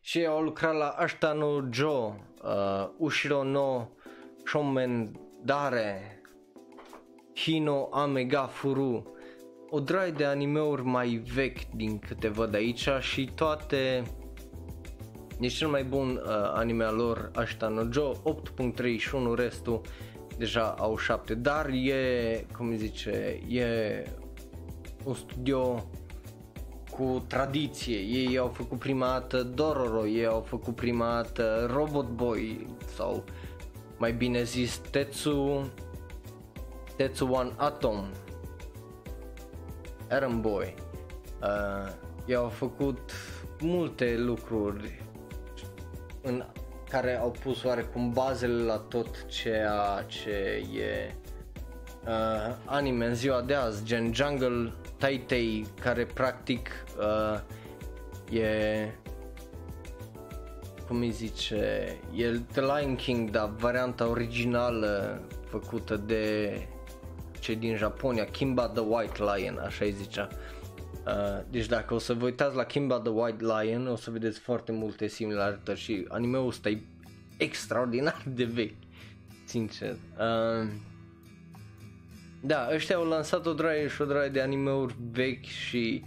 [0.00, 3.88] Și au lucrat la Ashtano Joe, uh, Ushiro no
[4.44, 6.22] Shomen Dare,
[7.34, 9.16] Hino Amega Furu,
[9.70, 14.02] o draie de animeuri mai vechi din câte văd aici și toate
[15.38, 19.80] deci cel mai bun uh, anime al lor Ashtano Joe 8.31 restul
[20.38, 24.04] deja au 7 dar e cum zice e
[25.04, 25.90] un studio
[26.96, 27.96] cu tradiție.
[27.98, 33.24] Ei au făcut prima dată Dororo, ei au făcut prima dată Robot Boy sau
[33.96, 35.70] mai bine zis Tetsu
[36.96, 38.04] Tetsu One Atom
[40.10, 40.74] Atom Boy
[41.42, 41.92] uh,
[42.26, 43.12] ei au făcut
[43.60, 45.02] multe lucruri
[46.22, 46.44] în
[46.90, 51.14] care au pus oarecum bazele la tot ceea ce e
[52.06, 58.90] uh, anime în ziua de azi, gen Jungle Tai care practic uh, e
[60.86, 61.56] cum îi zice,
[62.14, 66.52] e The Lion King, dar varianta originală făcută de
[67.38, 70.28] cei din Japonia, Kimba the White Lion, așa îi zicea.
[71.06, 74.38] Uh, deci dacă o să vă uitați la Kimba the White Lion, o să vedeți
[74.38, 76.80] foarte multe similarități și animeul ăsta e
[77.36, 78.82] extraordinar de vechi,
[79.44, 79.90] sincer.
[79.90, 80.68] Uh,
[82.46, 86.04] da, ăștia au lansat o draie și o draie de animeuri vechi și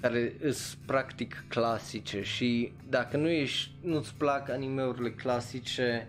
[0.00, 6.08] care sunt practic clasice și dacă nu ești, nu-ți plac animeurile clasice,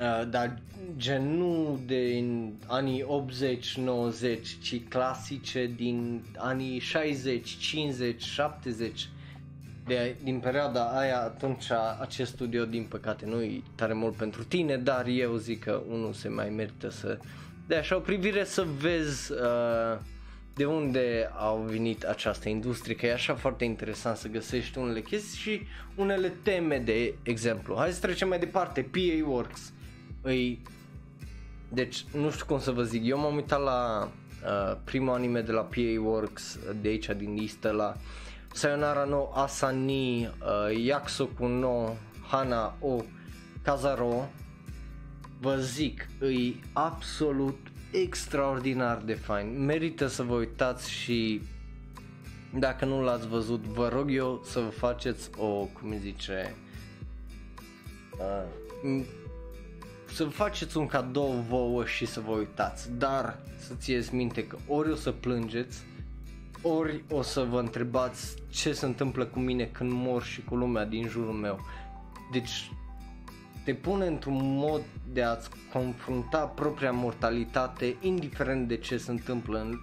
[0.00, 0.58] uh, dar
[0.96, 9.08] gen nu din anii 80-90, ci clasice din anii 60, 50, 70,
[9.86, 14.76] de, din perioada aia, atunci acest studio din păcate nu e tare mult pentru tine,
[14.76, 17.18] dar eu zic că unul se mai merită să
[17.66, 19.98] de așa o privire să vezi uh,
[20.54, 25.38] de unde au venit această industrie, că e așa foarte interesant să găsești unele chestii
[25.38, 25.62] și
[25.94, 27.76] unele teme de exemplu.
[27.76, 29.72] Hai să trecem mai departe, PA Works.
[30.22, 30.62] Îi...
[31.68, 34.10] Deci, nu știu cum să vă zic, eu m-am uitat la
[34.44, 37.96] uh, primul anime de la PA Works de aici din listă, la
[38.52, 41.94] Sayonara no Asani uh, Yakusoku no
[42.28, 43.02] Hana o
[43.62, 44.28] Kazaro
[45.40, 47.58] vă zic, e absolut
[47.92, 49.64] extraordinar de fain.
[49.64, 51.40] Merită să vă uitați și
[52.58, 56.54] dacă nu l-ați văzut, vă rog eu să vă faceți o, cum îi zice,
[58.18, 59.04] uh,
[60.12, 64.56] să vă faceți un cadou vouă și să vă uitați, dar să țineți minte că
[64.66, 65.78] ori o să plângeți,
[66.62, 70.84] ori o să vă întrebați ce se întâmplă cu mine când mor și cu lumea
[70.84, 71.60] din jurul meu.
[72.32, 72.70] Deci
[73.64, 74.80] te pune într-un mod
[75.16, 79.78] de a-ți confrunta propria mortalitate, indiferent de ce se întâmplă în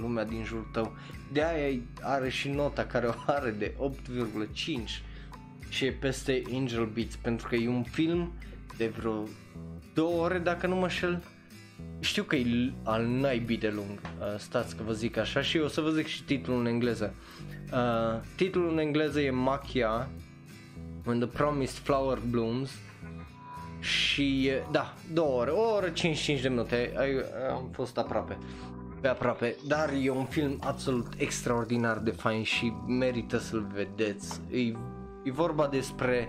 [0.00, 0.96] lumea din jurul tău.
[1.32, 3.74] De aia are și nota care o are de
[4.54, 5.02] 8,5
[5.68, 8.32] și e peste Angel Beats, pentru că e un film
[8.76, 9.22] de vreo
[9.94, 11.22] două ore, dacă nu mă șel.
[12.00, 15.68] Știu că e al naibii de lung, uh, stați că vă zic așa și o
[15.68, 17.14] să vă zic și titlul în engleză.
[17.72, 20.08] Uh, titlul în engleză e Machia,
[21.06, 22.70] When the Promised Flower Blooms
[23.80, 26.92] și da, două ore, o oră 55 de minute,
[27.50, 28.38] am fost aproape,
[29.00, 34.40] pe aproape, dar e un film absolut extraordinar de fain și merită să-l vedeți.
[34.50, 34.58] E,
[35.22, 36.28] e vorba despre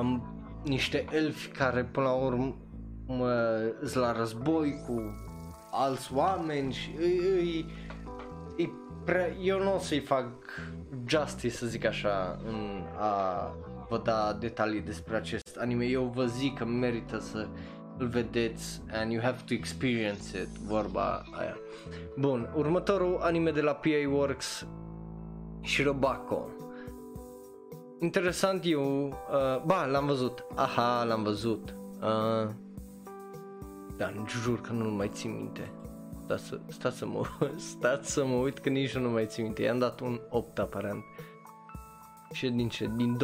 [0.00, 0.22] um,
[0.64, 2.56] niște elfi care până la urmă
[3.84, 5.02] sunt la război cu
[5.70, 7.06] alți oameni și e,
[7.58, 7.64] e,
[8.62, 8.68] e
[9.04, 10.28] prea, eu nu o să-i fac
[11.06, 13.54] justice să zic așa în a
[13.88, 15.84] vă da detalii despre acest anime.
[15.84, 17.46] Eu vă zic că merită să
[17.98, 21.56] îl vedeți and you have to experience it, vorba aia.
[22.16, 24.66] Bun, următorul anime de la PA Works,
[25.64, 26.48] Shirobako.
[28.00, 31.74] Interesant eu, uh, ba, l-am văzut, aha, l-am văzut.
[32.00, 32.50] Uh,
[33.96, 34.12] da,
[34.42, 35.72] jur că nu-l mai țin minte.
[36.24, 37.22] Stați să, stați să mă,
[37.76, 39.62] stați să mă uit că nici nu mai țin minte.
[39.62, 41.04] I-am dat un 8 aparent.
[41.04, 41.37] Uh,
[42.32, 42.90] și din ce?
[42.96, 43.20] Din 2014-2015.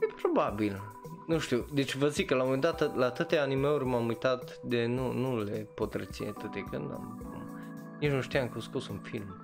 [0.00, 0.82] E probabil.
[1.26, 4.58] nu știu, deci vă zic că la un moment dat la toate anime-uri m-am uitat
[4.62, 7.22] de nu, nu le pot reține toate, că n-am,
[8.00, 9.34] nici nu știam că au scos un film.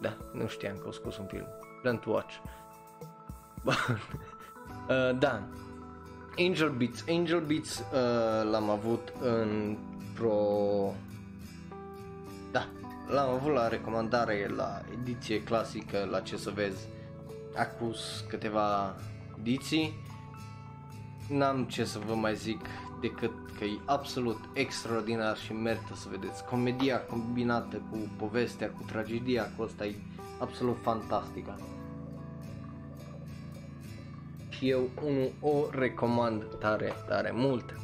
[0.00, 1.46] Da, nu știam că au scos un film.
[1.82, 2.34] Plan to watch.
[3.64, 5.42] uh, da,
[6.38, 7.04] Angel Beats.
[7.08, 9.76] Angel Beats uh, l-am avut în
[10.14, 10.36] pro...
[13.06, 16.86] Da, l-am avut la recomandare la ediție clasică, la ce să vezi,
[17.56, 18.94] acus câteva
[19.38, 19.94] ediții.
[21.28, 22.60] N-am ce să vă mai zic
[23.00, 26.44] decât că e absolut extraordinar și merită să vedeți.
[26.44, 29.94] Comedia combinată cu povestea, cu tragedia, cu asta e
[30.38, 31.58] absolut fantastică.
[34.48, 37.74] Și eu unul o recomand tare, tare mult.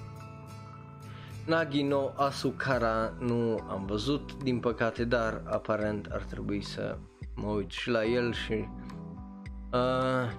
[1.50, 6.98] Nagi no Asukara nu am văzut, din păcate, dar aparent ar trebui să
[7.34, 8.68] mă uit și la el și
[9.72, 10.30] uh,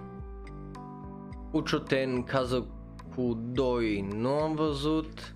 [1.52, 5.36] Uchoten Kazoku 2 nu am văzut,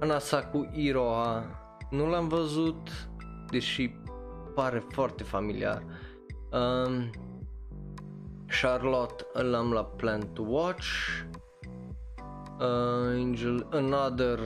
[0.00, 1.44] Anasaku Iroha
[1.90, 3.08] nu l-am văzut,
[3.50, 3.94] deși
[4.54, 5.82] pare foarte familiar.
[6.50, 7.08] Uh,
[8.60, 10.86] Charlotte l-am la Plan to Watch.
[12.60, 12.66] Uh,
[13.14, 14.38] Angel Another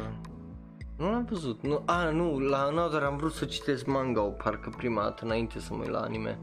[1.02, 1.62] nu l-am văzut.
[1.62, 5.74] Nu, a, nu, la Another am vrut să citesc manga parcă prima dată înainte să
[5.74, 6.38] mă uit la anime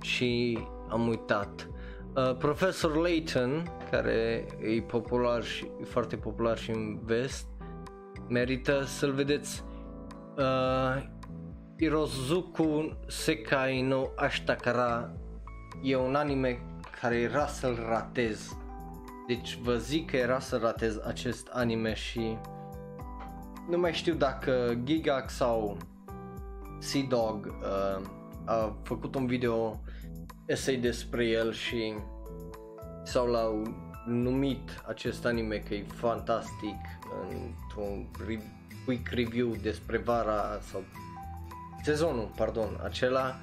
[0.00, 1.68] și am uitat.
[2.14, 7.46] Uh, Professor Layton, care e popular și e foarte popular și în vest,
[8.28, 9.64] merită să-l vedeți.
[10.36, 11.02] Uh,
[11.78, 15.12] Hirozuku Sekai no Ashtakara
[15.82, 16.62] e un anime
[17.00, 18.56] care era să-l ratez.
[19.26, 22.38] Deci vă zic că era să ratez acest anime și
[23.68, 25.76] nu mai știu dacă Gigax sau
[26.78, 28.06] Sea Dog uh,
[28.44, 29.80] a făcut un video
[30.44, 31.94] essay despre el și
[33.04, 33.62] sau l-au
[34.06, 36.76] numit acest anime că e fantastic
[37.22, 38.52] într-un re-
[38.84, 40.82] quick review despre vara sau
[41.82, 43.36] sezonul, pardon, acela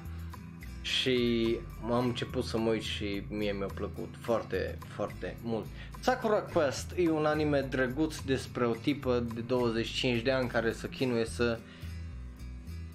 [0.82, 1.58] și
[1.90, 5.66] am început să mă uit și mie mi-a plăcut foarte, foarte mult.
[6.04, 10.86] Sakura Quest e un anime drăguț despre o tipă de 25 de ani care să
[10.86, 11.58] chinuie să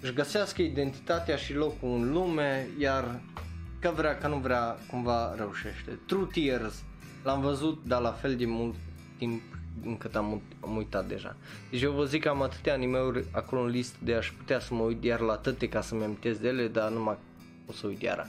[0.00, 3.20] își găsească identitatea și locul în lume, iar
[3.78, 5.98] că vrea, că nu vrea, cumva reușește.
[6.06, 6.82] True Tears,
[7.24, 8.74] l-am văzut, dar la fel de mult
[9.18, 9.42] timp
[9.84, 11.36] încât am, am uitat deja.
[11.70, 14.74] Deci eu vă zic că am atâtea animeuri acolo în listă de aș putea să
[14.74, 17.16] mă uit iar la atâte ca să-mi amintesc de ele, dar numai
[17.66, 18.26] o să uit iara.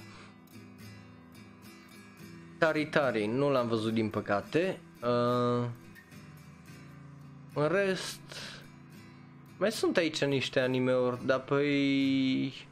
[2.61, 4.79] Tari Tari, nu l-am văzut din păcate.
[5.03, 5.65] Uh,
[7.53, 8.21] în rest,
[9.57, 12.67] mai sunt aici niște animeuri, dar păi...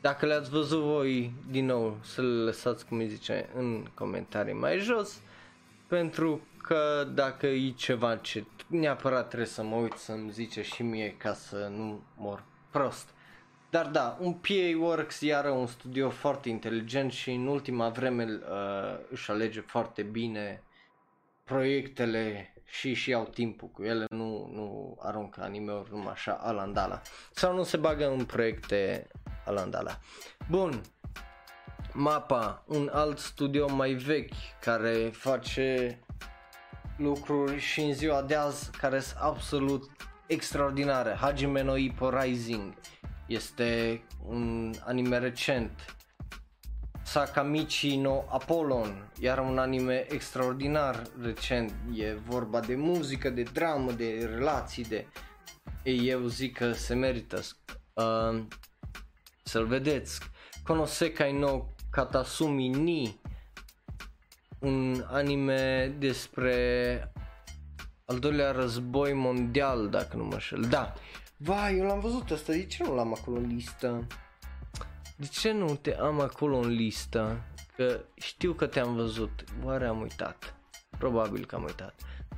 [0.00, 4.78] Dacă le-ați văzut voi, din nou, să le lăsați, cum îi zice, în comentarii mai
[4.78, 5.20] jos,
[5.86, 11.14] pentru că dacă e ceva ce neapărat trebuie să mă uit să-mi zice și mie
[11.16, 13.08] ca să nu mor prost.
[13.70, 18.98] Dar da, un PA Works iară un studio foarte inteligent și în ultima vreme uh,
[19.10, 20.62] își alege foarte bine
[21.44, 27.00] proiectele și și au timpul cu ele, nu, nu aruncă anime-uri numai așa alandala.
[27.30, 29.06] Sau nu se bagă în proiecte
[29.46, 29.98] alandala.
[30.48, 30.80] Bun,
[31.92, 35.98] Mapa, un alt studio mai vechi care face
[36.96, 39.90] lucruri și în ziua de azi care sunt absolut
[40.26, 41.12] extraordinare.
[41.20, 42.74] Hajime no Ippo Rising
[43.30, 45.96] este un anime recent.
[47.02, 51.72] Sakamichi no Apollon, iar un anime extraordinar recent.
[51.94, 55.06] E vorba de muzică, de dramă, de relații, de...
[55.82, 57.40] Ei, eu zic că se merită
[57.92, 58.42] uh,
[59.42, 60.20] să-l vedeți.
[60.64, 63.20] Konosekai no Katasumi ni
[64.58, 67.12] un anime despre
[68.04, 70.60] al doilea război mondial, dacă nu mă șel.
[70.60, 70.94] Da,
[71.42, 74.06] Vai, eu l-am văzut ăsta, de ce nu l-am acolo în listă?
[75.16, 77.40] De ce nu te am acolo în listă?
[77.76, 80.54] Că știu că te-am văzut, oare am uitat?
[80.98, 81.94] Probabil că am uitat.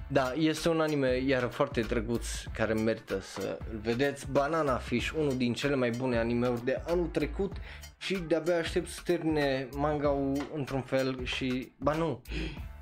[0.09, 4.31] Da, este un anime iar foarte drăguț care merită să îl vedeți.
[4.31, 7.57] Banana Fish, unul din cele mai bune animeuri de anul trecut
[7.99, 10.15] și de-abia aștept să termine manga
[10.55, 12.23] într-un fel și, ba nu,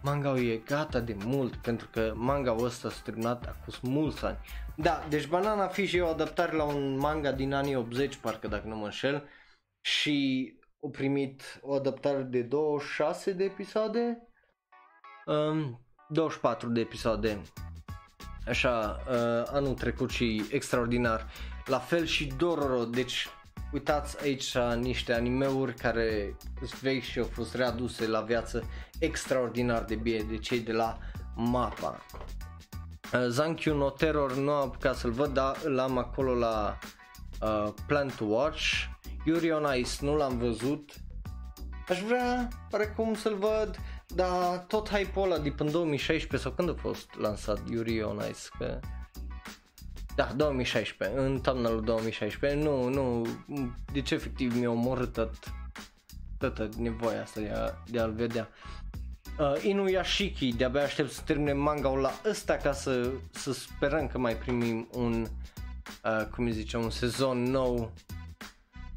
[0.03, 4.39] manga e gata de mult pentru că manga ăsta s-a terminat acum mulți ani.
[4.83, 8.67] Da, deci Banana Fish e o adaptare la un manga din anii 80, parcă dacă
[8.67, 9.29] nu mă înșel,
[9.81, 14.29] și o primit o adaptare de 26 de episoade,
[15.27, 17.41] um, 24 de episoade,
[18.47, 21.27] așa, uh, anul trecut și extraordinar.
[21.67, 23.29] La fel și Dororo, deci
[23.73, 28.65] uitați aici niște animeuri care sunt vechi și au fost readuse la viață
[28.99, 30.99] extraordinar de bine de cei de la
[31.35, 32.07] MAPA.
[33.13, 36.79] Uh, Zankyu no Terror nu am apucat să-l văd, dar îl am acolo la
[37.43, 38.63] uh, Plan to Watch.
[39.25, 40.91] Yuri on Ice nu l-am văzut.
[41.89, 46.69] Aș vrea, pare cum să-l văd, dar tot hype-ul ăla de până 2016 sau când
[46.69, 48.81] a fost lansat Yuri on Ice, că
[50.15, 53.27] da, 2016, în toamna lui 2016, nu, nu,
[53.93, 55.35] deci efectiv mi-a omorât tot,
[56.39, 58.49] toată nevoia asta de, a, de a-l vedea.
[58.51, 58.80] Uh,
[59.63, 64.89] Inuyashiki, de-abia aștept să termine manga-ul la ăsta ca să, să sperăm că mai primim
[64.93, 65.27] un,
[66.05, 67.93] uh, cum îi zice, un sezon nou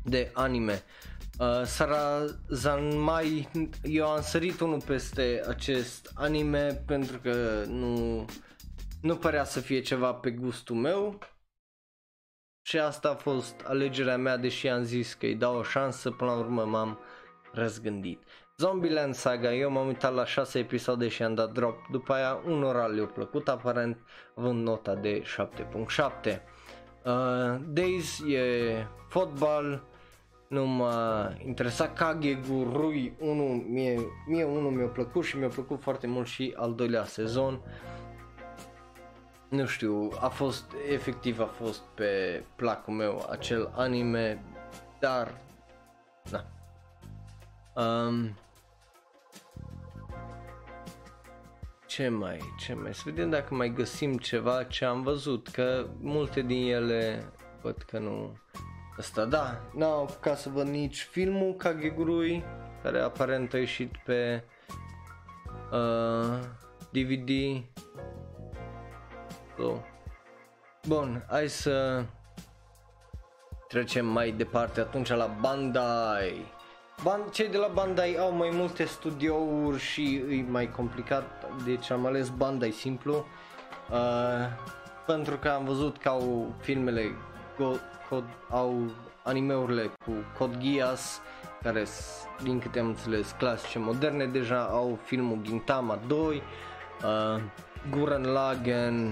[0.03, 0.83] de anime.
[1.39, 3.49] Uh, Sara Zanmai,
[3.83, 8.25] eu am sărit unul peste acest anime pentru că nu,
[9.01, 11.19] nu părea să fie ceva pe gustul meu
[12.65, 16.31] și asta a fost alegerea mea, deși am zis că îi dau o șansă, până
[16.31, 16.99] la urmă m-am
[17.51, 18.23] răzgândit.
[18.57, 22.85] Zombieland Saga, eu m-am uitat la 6 episoade și am dat drop, după aia unora
[22.85, 23.97] le-a plăcut aparent,
[24.35, 25.21] având nota de
[26.25, 26.41] 7.7.
[27.05, 29.83] Uh, Days e fotbal,
[30.47, 36.07] nu m-a interesat Kage Gurui 1, mie, mie unul mi-a plăcut și mi-a plăcut foarte
[36.07, 37.61] mult și al doilea sezon.
[39.49, 44.43] Nu știu, a fost, efectiv a fost pe placul meu acel anime,
[44.99, 45.41] dar,
[46.29, 46.52] da.
[47.75, 48.37] Um,
[51.85, 56.41] ce mai, ce mai, să vedem dacă mai găsim ceva ce am văzut, că multe
[56.41, 58.37] din ele văd că nu,
[58.97, 62.43] Asta da, n-am apucat să văd nici filmul Kagegurui,
[62.83, 64.43] care aparent a ieșit pe
[65.71, 66.39] uh,
[66.91, 67.29] DVD.
[69.57, 69.73] So.
[70.87, 72.05] Bun, hai să
[73.67, 76.45] trecem mai departe atunci la Bandai.
[77.01, 82.05] Band, cei de la Bandai au mai multe studiouri și e mai complicat, deci am
[82.05, 83.25] ales Bandai simplu.
[83.91, 84.47] Uh,
[85.05, 87.11] pentru că am văzut că au filmele
[87.57, 87.71] Go,
[88.09, 88.91] Cod, au
[89.23, 91.21] animeurile cu Code Geass,
[91.61, 91.85] care
[92.43, 97.41] din câte am înțeles clasice moderne deja, au filmul Gintama 2, uh,
[97.89, 99.07] Guren Lagen,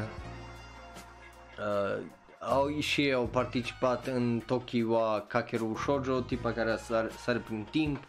[1.59, 2.01] uh,
[2.49, 8.03] au și ei au participat în Tokiwa Kakeru Shoujo, tipa care sare, sare prin timp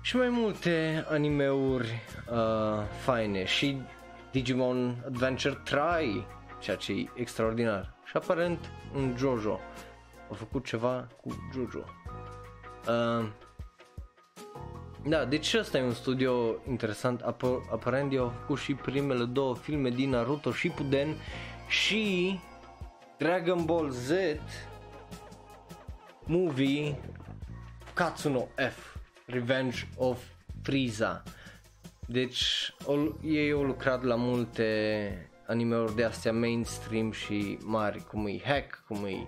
[0.00, 3.80] și mai multe animeuri uh, faine și
[4.32, 6.26] Digimon Adventure 3,
[6.60, 9.60] ceea ce e extraordinar și aparent un Jojo.
[10.30, 11.84] A făcut ceva cu Jojo.
[12.88, 13.28] Uh,
[15.06, 17.22] da, deci ăsta e un studio interesant.
[17.22, 21.14] Ap- aparent eu au făcut și primele două filme din Naruto Shippuden
[21.68, 22.38] și
[23.18, 24.12] Dragon Ball Z
[26.26, 26.94] movie
[27.94, 28.96] Katsuno F
[29.26, 30.22] Revenge of
[30.62, 31.22] Frieza.
[32.06, 38.38] Deci o, ei au lucrat la multe animeuri de astea mainstream și mari, cum e
[38.44, 39.26] Hack, cum e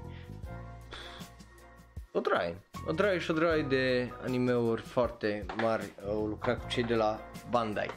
[2.13, 6.85] o draie, o draie și o draie de animeuri foarte mari au lucrat cu cei
[6.85, 7.21] de la
[7.51, 7.91] Bandai.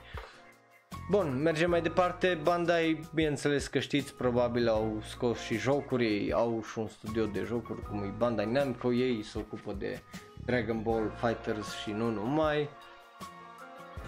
[1.10, 6.64] Bun, mergem mai departe, Bandai, bineînțeles că știți, probabil au scos și jocuri, ei au
[6.72, 10.02] și un studio de jocuri cum e Bandai Namco, ei se ocupă de
[10.46, 12.70] Dragon Ball Fighters și nu numai.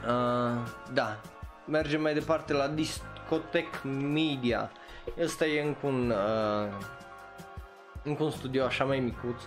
[0.04, 1.22] Uh, da,
[1.68, 4.72] mergem mai departe la Dist Discotec Media.
[5.20, 6.72] Ăsta e încă un, uh,
[8.04, 9.42] încă un studio așa mai micuț.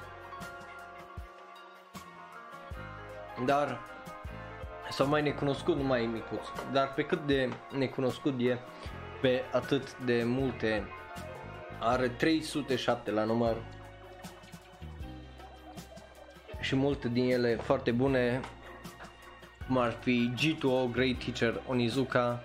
[3.44, 3.80] Dar
[4.90, 8.58] sau mai necunoscut, nu mai e micuț, dar pe cât de necunoscut e,
[9.20, 10.86] pe atât de multe,
[11.78, 13.56] are 307 la număr
[16.60, 18.40] și multe din ele foarte bune,
[19.66, 22.42] cum ar fi G2O, Great Teacher Onizuka,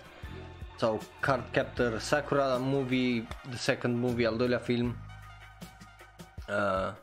[0.76, 4.96] sau Card Captor Sakura Movie, the second movie, al doilea film.
[6.50, 6.94] Uh,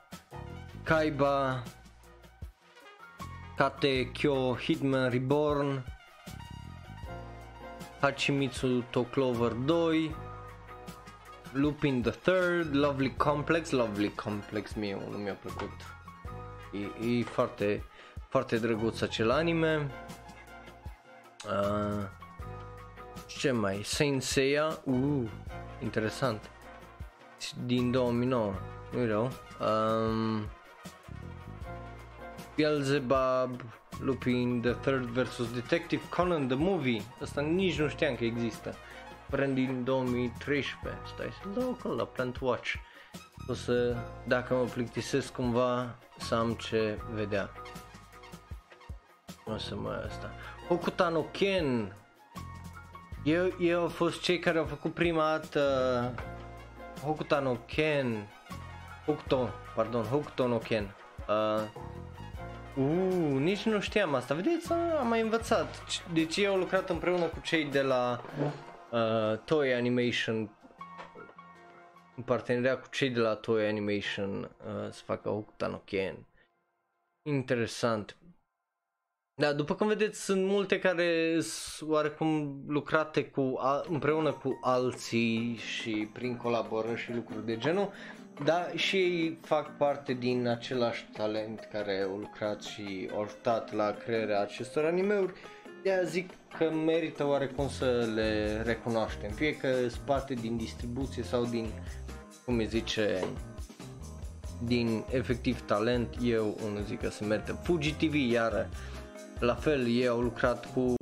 [0.83, 1.63] Kaiba,
[3.61, 5.85] Kate Kyo Hitman Reborn,
[8.01, 10.11] Hachimitsu to Clover 2,
[11.53, 15.71] Lupin the Third, Lovely Complex, Lovely Complex mie nu mi-a plăcut.
[16.73, 17.85] E, e foarte,
[18.29, 19.91] foarte drăguț acel anime.
[21.45, 22.05] Uh,
[23.27, 23.81] ce mai?
[23.85, 24.79] Saint Seiya?
[24.85, 25.29] Uh,
[25.83, 26.51] interesant.
[27.65, 28.55] Din 2009.
[28.93, 29.31] Nu rău.
[29.61, 30.49] Um,
[32.61, 33.63] Beelzebub,
[34.01, 35.51] Lupin the Third vs.
[35.55, 37.03] Detective Conan the Movie.
[37.23, 38.75] Asta nici nu știam că există.
[39.31, 41.01] Prend din 2013.
[41.15, 42.75] Stai să dau acolo la Plant Watch.
[43.49, 43.97] o să,
[44.27, 47.51] dacă mă plictisesc cumva, să am ce vedea.
[49.45, 50.31] O să mai asta.
[50.69, 51.97] Hokutano Ken.
[53.25, 56.15] Eu, eu au fost cei care au făcut prima dată
[57.05, 58.29] Hokutano Ken.
[59.07, 60.95] Hokuto, pardon, Hokuto no Ken.
[61.29, 61.63] Uh,
[62.81, 64.35] uh, nici nu știam asta.
[64.35, 65.83] Vedeți, am mai învățat.
[66.13, 68.25] Deci eu au lucrat împreună cu cei de la
[68.91, 70.51] uh, Toy Animation
[72.17, 76.27] în parteneria cu cei de la Toy Animation uh, să facă Hokuto no Ken.
[77.23, 78.17] Interesant.
[79.41, 86.09] Da, după cum vedeți, sunt multe care sunt oarecum lucrate cu, împreună cu alții și
[86.13, 87.93] prin colaborări și lucruri de genul,
[88.45, 93.91] dar și ei fac parte din același talent care au lucrat și au ajutat la
[94.05, 95.33] crearea acestor animeuri.
[95.83, 101.45] De zic că merită oarecum să le recunoaștem, fie că sunt parte din distribuție sau
[101.45, 101.71] din,
[102.45, 103.25] cum îi zice,
[104.65, 107.53] din efectiv talent, eu unul zic că se merită.
[107.53, 108.69] Fuji TV iară
[109.41, 110.95] la fel, ei au lucrat cu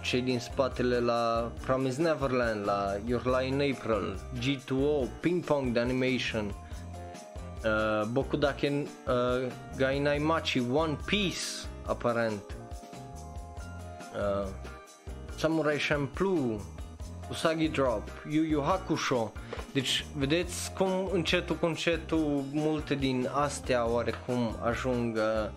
[0.00, 5.80] cei din spatele la Promise Neverland, la Your Lie in April, G2O, Ping Pong de
[5.80, 6.44] Animation,
[7.64, 12.42] uh, Bokudaken uh, Gainai Machi, One Piece, aparent,
[14.14, 14.48] uh,
[15.36, 16.60] Samurai Champloo,
[17.30, 19.32] Usagi Drop, Yu Yu Hakusho.
[19.72, 25.50] Deci, vedeți cum încetul cu încetul multe din astea oarecum ajung uh,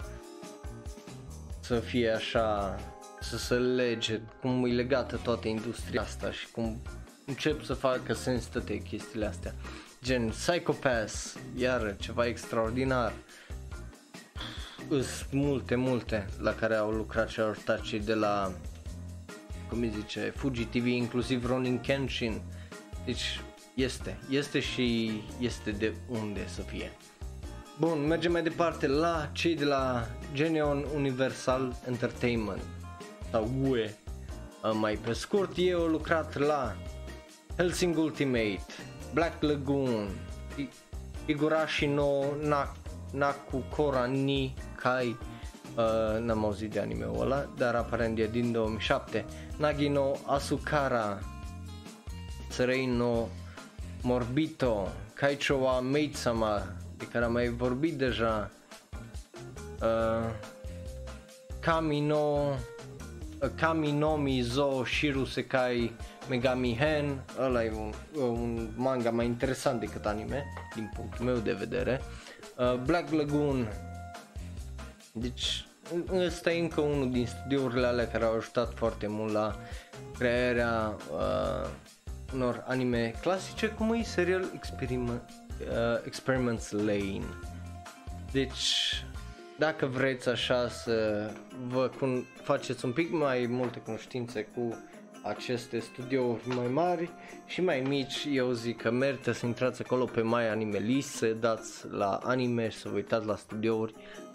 [1.66, 2.80] să fie așa,
[3.22, 6.82] să se lege, cum e legată toată industria asta și cum
[7.26, 9.54] încep să facă sens toate chestiile astea.
[10.04, 13.14] Gen Psychopass, iar ceva extraordinar.
[14.90, 18.52] Sunt multe, multe la care au lucrat și au ajutat cei de la,
[19.70, 22.42] cum îi zice, Fuji TV, inclusiv Ronin Kenshin.
[23.06, 23.42] Deci
[23.76, 26.92] este, este și este de unde să fie.
[27.78, 32.62] Bun, mergem mai departe la cei de la Genion Universal Entertainment
[33.32, 33.96] sau UE.
[34.74, 36.76] Mai pe scurt, eu au lucrat la
[37.58, 38.66] Helsing Ultimate,
[39.14, 40.10] Black Lagoon,
[41.26, 42.24] Igurashi no
[43.12, 45.18] Naku Kora ni Kai
[45.76, 49.26] uh, n-am auzit de anime-ul ăla, dar aparent e din 2007
[49.58, 51.20] Nagino Asukara
[52.50, 53.28] Tsurei no
[54.02, 55.80] Morbito Kaicho wa
[57.06, 58.52] Meitsama de care am mai vorbit deja.
[59.82, 60.32] Uh,
[61.60, 62.50] Kamino
[63.42, 65.92] uh, Kaminomi Zo Shiru Sekai
[66.30, 70.46] Megami Hen ăla e un, un manga mai interesant decât anime
[70.76, 72.02] din punctul meu de vedere.
[72.58, 73.68] Uh, Black Lagoon.
[75.12, 75.66] Deci
[76.14, 79.56] ăsta e încă unul din studiourile alea care au ajutat foarte mult la
[80.18, 81.70] crearea uh,
[82.34, 87.26] unor anime clasice cum e Serial Experiment uh, Experiments Lane.
[88.32, 89.06] Deci,
[89.58, 91.30] dacă vreți așa să
[91.68, 94.78] vă cun- faceți un pic mai multe cunoștințe cu
[95.24, 97.10] aceste studiouri mai mari
[97.46, 101.28] și mai mici, eu zic că merită să intrați acolo pe My Anime List, să
[101.28, 103.94] dați la anime și să vă uitați la studiouri,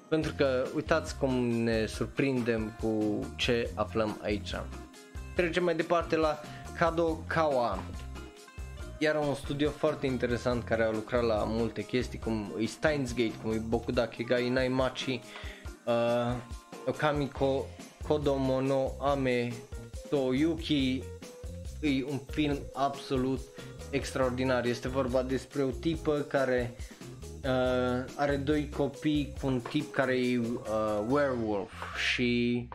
[0.09, 4.55] pentru că uitați cum ne surprindem cu ce aflăm aici.
[5.35, 6.41] Trecem mai departe la
[6.79, 7.79] Kadokawa
[9.03, 13.35] iar un studio foarte interesant care a lucrat la multe chestii cum e Steins Gate,
[13.43, 15.21] cum e Bokudake Gai Naimachi,
[15.85, 16.37] uh,
[16.87, 17.67] Okami Ko,
[18.09, 19.53] Kodomo no Ame
[20.11, 21.03] Toyuki,
[21.81, 23.41] e un film absolut
[23.91, 24.65] extraordinar.
[24.65, 26.75] Este vorba despre o tipă care
[27.45, 30.47] uh, are doi copii cu un tip care e uh,
[31.09, 31.73] werewolf
[32.11, 32.69] și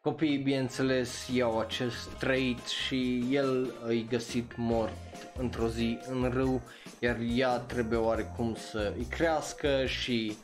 [0.00, 5.07] copiii bineînțeles iau acest trait și el îi găsit mort
[5.38, 6.62] într-o zi în râu,
[6.98, 10.36] iar ea trebuie oarecum să îi crească și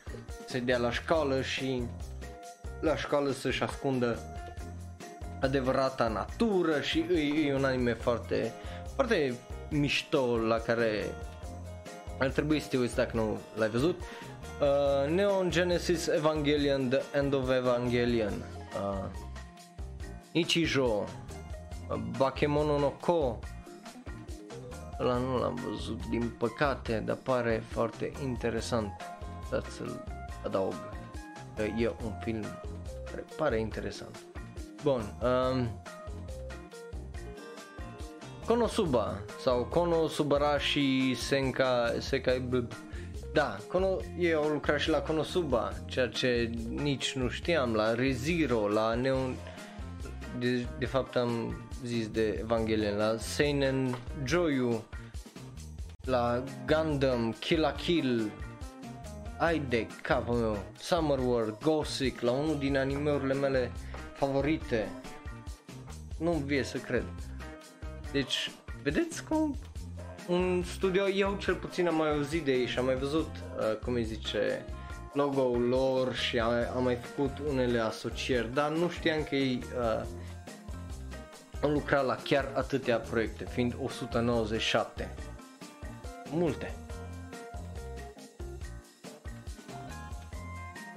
[0.47, 1.83] să dea la școală și
[2.81, 4.19] la școală să-și ascundă
[5.41, 8.51] adevărata natură și e, e un anime foarte,
[8.95, 9.35] foarte
[9.69, 11.05] mișto la care
[12.19, 13.99] ar trebui să te uiți dacă nu l-ai văzut.
[14.61, 19.05] Uh, Neon Genesis Evangelion The End of Evangelion uh,
[20.31, 23.39] Ichijo uh, Bakemono no Ko
[24.99, 28.91] Ăla nu l-am văzut, din păcate, dar pare foarte interesant.
[29.49, 30.03] Dați să-l
[30.45, 30.73] adaug.
[31.55, 32.41] Că e un film
[33.05, 34.19] care pare interesant.
[34.83, 35.01] Bun.
[35.21, 35.69] Um,
[38.45, 42.67] Konosuba sau Konosubarashi Senka Sekai B.
[43.33, 48.67] Da, Kono, eu au lucrat și la Konosuba, ceea ce nici nu știam, la Rezero,
[48.67, 49.35] la Neon...
[50.39, 54.83] De, de fapt am zis de Evangelion, la Seinen Joyu,
[56.05, 58.31] la Gundam, Kill la Kill,
[59.37, 63.71] ai de capul meu, Summer World, Gothic, la unul din animeurile mele
[64.13, 64.89] favorite.
[66.17, 67.05] Nu-mi vie să cred.
[68.11, 68.51] Deci,
[68.83, 69.55] vedeți cum
[70.27, 73.77] un studio, eu cel puțin am mai auzit de ei și am mai văzut, uh,
[73.83, 74.65] cum îi zice,
[75.13, 80.05] logo-ul lor și am, am mai făcut unele asocieri, dar nu știam că ei uh,
[81.65, 85.15] au lucrat la chiar atâtea proiecte, fiind 197.
[86.31, 86.75] Multe.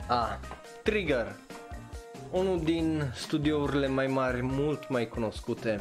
[0.06, 0.40] A,
[0.82, 1.36] Trigger.
[2.30, 5.80] Unul din studiourile mai mari, mult mai cunoscute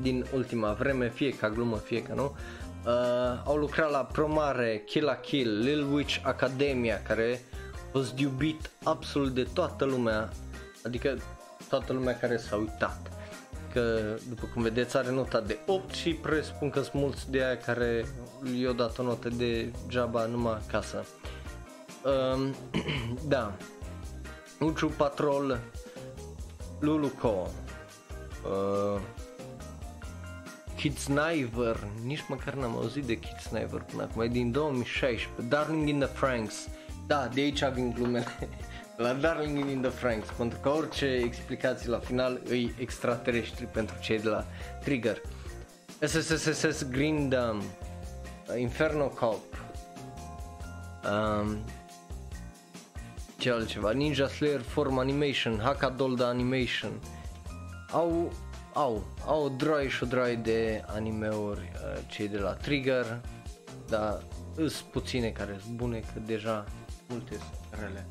[0.00, 2.36] din ultima vreme, fie ca glumă, fie ca nu,
[2.86, 7.40] uh, au lucrat la Promare, Kill la Kill, Lil Witch Academia, care
[7.72, 10.28] a fost iubit absolut de toată lumea,
[10.84, 11.18] adică
[11.68, 13.13] toată lumea care s-a uitat.
[13.74, 17.56] Că, după cum vedeți, are nota de 8 și presupun că sunt mulți de aia
[17.56, 18.04] care
[18.60, 21.04] i-au dat o notă de geaba numai acasă.
[22.04, 22.48] Uh,
[23.34, 23.52] da.
[24.60, 25.60] Uchu Patrol,
[26.80, 27.50] Luluco,
[28.44, 29.00] uh,
[30.76, 36.08] Kidsniver, nici măcar n-am auzit de Kidsniver până acum, e din 2016, Darling in the
[36.08, 36.68] Franks,
[37.06, 38.26] da, de aici vin glumele,
[38.96, 44.20] la Darling in the Franks, pentru că orice explicație la final îi extraterestri pentru cei
[44.20, 44.44] de la
[44.84, 45.20] Trigger.
[46.00, 47.62] SSSS Green Dam,
[48.58, 49.42] Inferno Cop,
[51.04, 51.58] um,
[53.38, 56.92] ce altceva, Ninja Slayer Form Animation, Hakadolda Animation,
[57.90, 58.32] au
[58.74, 63.20] au, au droi și o droi de animeuri uh, cei de la Trigger,
[63.88, 64.22] dar
[64.56, 66.64] sunt puține care sunt bune, că deja
[67.08, 68.06] multe sunt rele.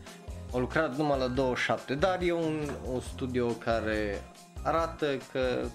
[0.53, 4.21] Au lucrat numai la 27, dar e un, un studio care
[4.63, 5.65] arată că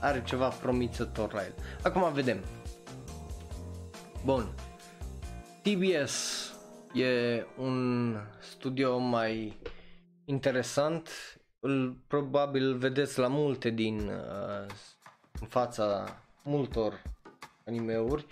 [0.00, 1.54] are ceva promițător la el.
[1.82, 2.38] Acum vedem.
[4.24, 4.54] Bun.
[5.62, 6.46] TBS
[6.94, 9.58] e un studio mai
[10.24, 11.08] interesant
[11.60, 14.74] îl probabil vedeți la multe din uh,
[15.40, 17.02] în fața multor
[17.66, 18.26] animeuri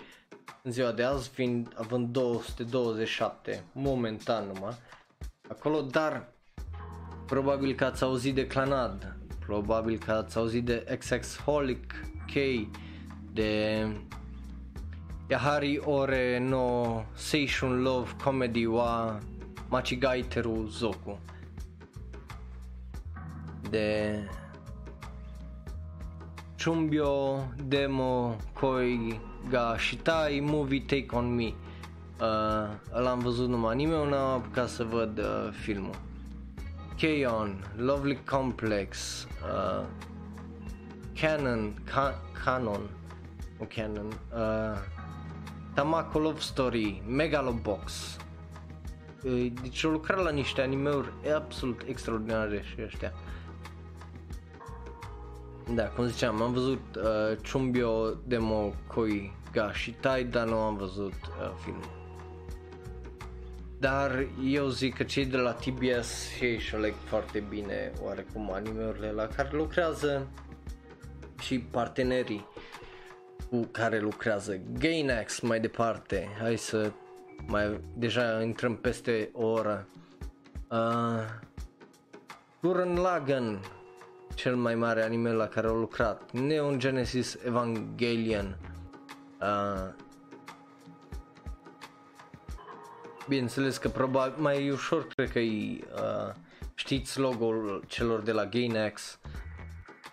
[0.62, 4.74] în ziua de azi fiind având 227 momentan numai
[5.50, 6.28] acolo dar
[7.26, 11.94] probabil că ați auzit de Clanad probabil că ați auzit de XX Holic
[12.26, 12.32] K
[13.32, 13.86] de
[15.28, 19.18] Yahari ore no Seishun Love Comedy wa
[19.68, 21.18] Machigaiteru Zoku.
[23.70, 24.18] De
[26.56, 31.52] Chumbyo Demo Koi Ga Shitai Movie Take On Me
[32.20, 35.94] uh, l-am văzut numai anime, n-am apucat să văd uh, filmul.
[36.96, 39.84] K-On, Lovely Complex uh,
[41.20, 42.80] Canon, ca- Canon
[43.60, 44.78] o Canon uh,
[45.74, 48.16] Tamako Love Story, Megalobox.
[49.22, 53.12] Uh, deci au lucrat la niște animeuri absolut extraordinare și ăștia.
[55.74, 61.12] Da, cum ziceam, am văzut uh, Chumbyo Demo Koi Ga Tai, dar nu am văzut
[61.12, 61.99] uh, filmul.
[63.80, 68.52] Dar eu zic că cei de la TBS și ei și aleg foarte bine oarecum
[68.52, 70.26] animeurile la care lucrează
[71.40, 72.46] și partenerii
[73.50, 74.60] cu care lucrează.
[74.78, 76.92] Gainax mai departe, hai să
[77.46, 79.86] mai deja intrăm peste o oră.
[80.70, 81.24] Uh,
[82.62, 83.60] Gurren Lagann
[84.34, 88.56] cel mai mare anime la care au lucrat, Neon Genesis Evangelion.
[89.40, 90.08] Uh,
[93.30, 96.34] bineînțeles că probabil mai ușor cred că uh,
[96.74, 99.18] știți logo-ul celor de la Gainax.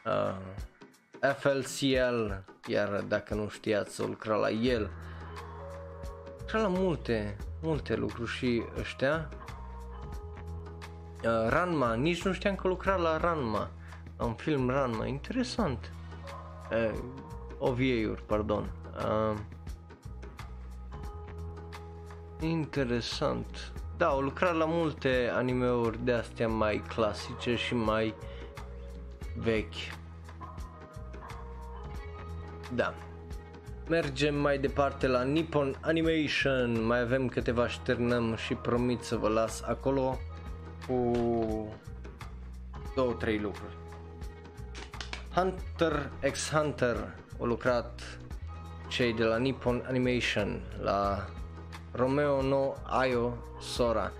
[0.06, 0.36] Uh,
[1.38, 2.32] FLCL,
[2.68, 4.90] iar dacă nu știați, o lucra la el.
[6.40, 9.30] Lucra la multe, multe lucruri și ăștia.
[11.24, 13.70] Uh, Ranma, nici nu știam că lucra la Ranma
[14.18, 15.92] un film run mai interesant.
[16.72, 17.00] Uh,
[17.58, 18.70] OVA-uri, pardon.
[18.98, 19.38] Uh,
[22.40, 23.72] interesant.
[23.98, 28.14] Da, au lucrat la multe animeuri de astea mai clasice și mai
[29.36, 29.96] vechi.
[32.74, 32.94] Da.
[33.90, 39.28] Mergem mai departe la Nippon Animation, mai avem câteva și terminăm și promit să vă
[39.28, 40.18] las acolo
[40.88, 41.12] cu
[42.96, 43.78] două, trei lucruri.
[45.34, 48.20] Hunter x Hunter au lucrat
[48.88, 51.28] cei de la Nippon Animation la
[51.92, 54.12] Romeo no Ayo Sora.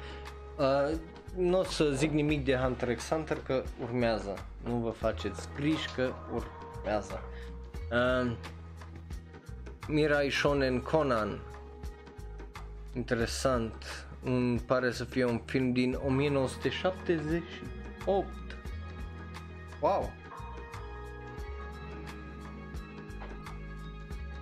[0.58, 0.92] Uh,
[1.36, 4.34] nu o să zic nimic de Hunter x Hunter că urmează.
[4.64, 7.22] Nu vă faceți griji că urmează.
[7.92, 8.32] Uh,
[9.88, 11.40] Mirai Shonen Conan.
[12.96, 14.08] Interesant.
[14.24, 18.28] Un, pare să fie un film din 1978.
[19.80, 20.12] Wow.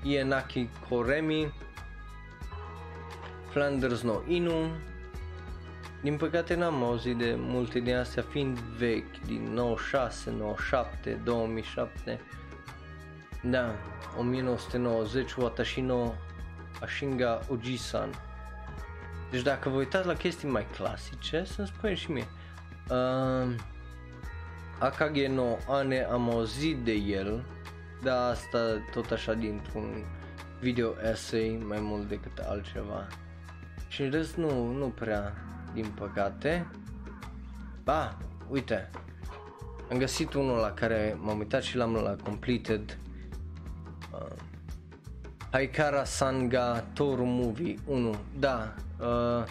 [0.03, 1.53] Ienaki Koremi.
[3.55, 4.69] Flanders no Inu.
[6.01, 12.21] Din păcate n-am auzit de multe din astea fiind vechi, din 96, 97, 2007.
[13.43, 13.75] Da,
[14.19, 16.13] 1990, Watashi no
[16.81, 18.09] Ashinga Ojisan.
[19.31, 22.27] Deci dacă vă uitați la chestii mai clasice, să-mi spuneți și mie.
[22.89, 23.55] Uh,
[24.79, 27.45] Akage no Ane am auzit de el,
[28.03, 28.59] dar asta
[28.91, 30.03] tot așa dintr-un
[30.59, 33.07] video essay mai mult decât altceva.
[33.95, 35.33] Și în rest nu, nu prea,
[35.73, 36.67] din păcate.
[37.83, 38.17] Ba,
[38.49, 38.89] uite,
[39.91, 42.97] am găsit unul la care m-am uitat și l-am la completed.
[44.13, 44.35] Uh,
[45.51, 48.15] Haikara Sanga Toru Movie 1.
[48.39, 49.43] Da, uh,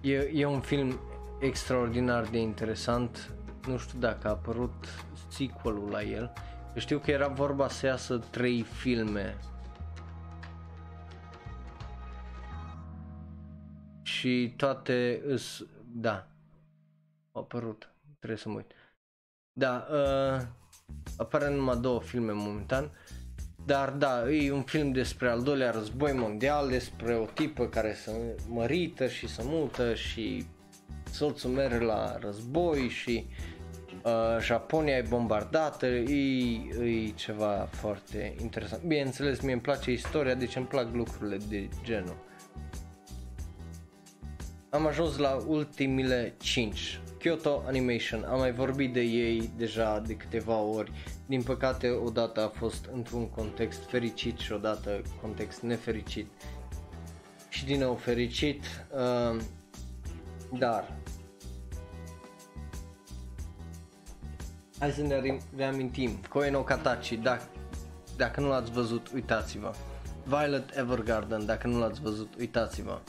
[0.00, 1.00] e, e un film
[1.40, 3.32] extraordinar de interesant.
[3.66, 6.32] Nu știu dacă a apărut sequelul la el.
[6.76, 9.36] știu că era vorba să iasă trei filme.
[14.14, 16.28] Și toate îs, da,
[17.32, 18.72] au apărut, trebuie să mă uit.
[19.52, 20.46] Da, uh,
[21.16, 22.84] apare numai două filme momentan.
[22.84, 22.90] Uh,
[23.66, 28.10] dar da, e un film despre al doilea război mondial, despre o tipă care se
[28.48, 30.46] mărită și se mută și
[31.10, 33.26] soțul merge la război și
[34.04, 36.14] uh, Japonia e bombardată, e,
[36.82, 38.82] e ceva foarte interesant.
[38.82, 42.16] Bineînțeles, mie îmi place istoria, deci îmi plac lucrurile de genul.
[44.70, 47.00] Am ajuns la ultimile 5.
[47.18, 50.92] Kyoto Animation, am mai vorbit de ei deja de câteva ori
[51.26, 56.26] din păcate odată a fost într-un context fericit și odată context nefericit
[57.48, 58.62] și din nou fericit,
[58.94, 59.40] uh,
[60.58, 60.96] dar
[64.78, 67.42] hai să ne reamintim, Koe no Katachi, dacă,
[68.16, 69.72] dacă nu l-ați văzut, uitați-vă.
[70.24, 73.00] Violet Evergarden, dacă nu l-ați văzut, uitați-vă.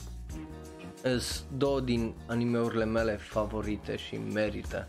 [1.01, 4.87] Sunt două din animeurile mele favorite și merită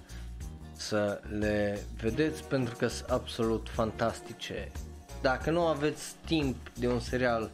[0.73, 4.71] să le vedeți pentru că sunt absolut fantastice.
[5.21, 7.51] Dacă nu aveți timp de un serial,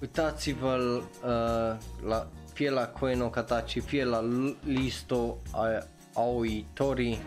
[0.00, 1.76] uitați-vă uh,
[2.08, 4.24] la, fie la Koe no Katachi, fie la
[4.64, 5.38] Listo
[6.14, 7.22] Aoi Tori,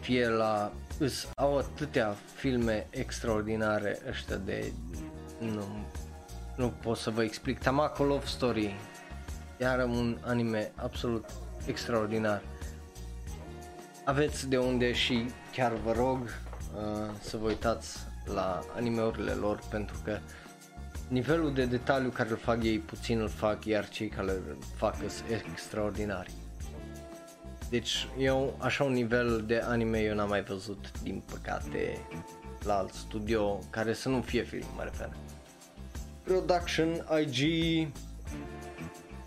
[0.00, 0.72] fie la...
[0.98, 4.72] Îs, au atâtea filme extraordinare ăștia de...
[5.38, 5.64] Nu,
[6.56, 7.58] nu pot să vă explic.
[7.58, 8.74] Tamako Love Story,
[9.60, 11.24] iar un anime absolut
[11.66, 12.42] extraordinar
[14.04, 19.96] aveți de unde și chiar vă rog uh, să vă uitați la animeurile lor pentru
[20.04, 20.18] că
[21.08, 24.96] nivelul de detaliu care îl fac ei puțin îl fac iar cei care îl fac
[24.96, 26.30] sunt extraordinari.
[27.70, 31.98] Deci eu așa un nivel de anime eu n-am mai văzut din păcate
[32.64, 35.10] la alt studio care să nu fie film mă refer.
[36.24, 37.40] Production IG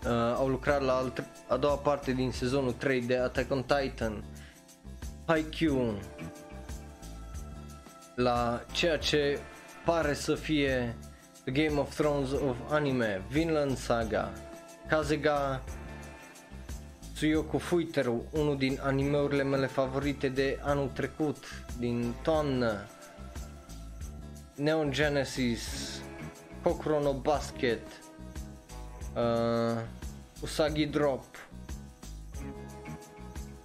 [0.04, 4.24] uh, au lucrat la alt, a doua parte din sezonul 3 de Attack on Titan
[5.26, 5.98] Haikyuu
[8.14, 9.38] la ceea ce
[9.84, 10.96] pare să fie
[11.44, 14.32] The Game of Thrones of Anime, Vinland Saga,
[14.88, 15.62] Kazega
[17.14, 21.44] Tsuyoku Fuiteru, unul din animeurile mele favorite de anul trecut,
[21.78, 22.86] din toamnă,
[24.54, 26.00] Neon Genesis,
[26.62, 27.86] Kokoro Basket,
[29.14, 29.80] uh,
[30.40, 31.24] Usagi Drop,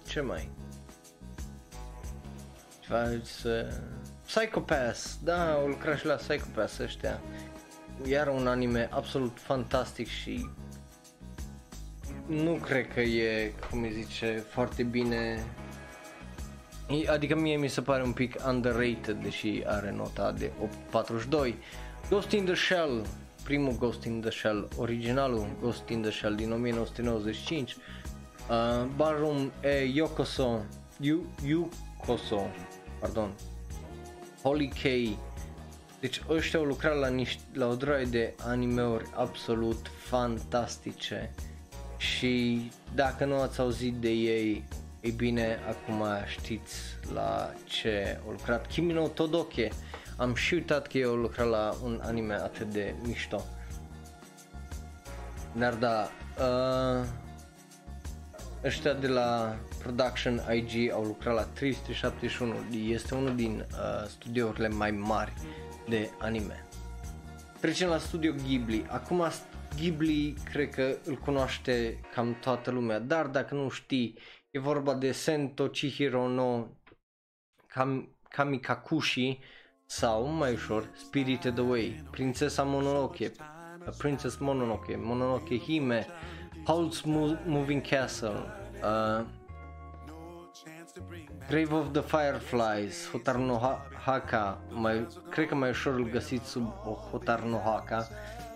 [0.06, 0.50] ce mai?
[3.22, 3.80] să...
[4.26, 7.20] Psychopass, da, au lucrat și la Psychopass ăștia.
[8.06, 10.48] Iar un anime absolut fantastic și
[12.26, 15.44] nu cred că e, cum îi zice, foarte bine
[17.06, 20.50] Adică mie mi se pare un pic underrated, deși are nota de
[20.92, 21.54] 8.42.
[22.10, 23.02] Ghost in the Shell,
[23.44, 27.76] primul Ghost in the Shell, originalul Ghost in the Shell din 1995.
[28.48, 30.64] Uh, Ballroom e Yokoso,
[31.00, 32.50] Yu, Yukoso,
[33.00, 33.32] pardon,
[34.42, 35.16] Holy K.
[36.00, 41.30] Deci ăștia au lucrat la, niște, la o droaie de animeuri absolut fantastice
[41.96, 42.62] și
[42.94, 44.64] dacă nu ați auzit de ei,
[45.00, 46.76] e bine, acum știți
[47.14, 48.66] la ce au lucrat.
[48.66, 49.70] Kimi no Todoke,
[50.16, 53.42] am și uitat că eu au lucrat la un anime atât de mișto.
[55.56, 56.08] Dar da,
[56.38, 57.06] uh,
[58.64, 64.90] ăștia de la Production IG au lucrat la 371, este unul din uh, studiourile mai
[64.90, 65.32] mari
[65.88, 66.66] de anime.
[67.60, 68.86] Trecem la studio Ghibli.
[68.88, 69.24] Acum
[69.76, 74.18] Ghibli cred că îl cunoaște cam toată lumea, dar dacă nu știi,
[74.50, 76.66] e vorba de Sento Chihiro no
[77.66, 79.38] Kam- Kamikakushi
[79.98, 83.32] sau, mai ușor, Spirited Away, Prințesa Mononoke,
[83.98, 86.06] Princess Mononoke, Mononoke Hime,
[86.68, 88.44] Howl's Mo- Moving Castle,
[88.82, 89.24] uh,
[91.48, 93.60] Grave of the Fireflies, Hotar no
[94.04, 96.72] Haka, mai, cred că mai ușor îl găsiți sub
[97.10, 98.08] Hotar no Haka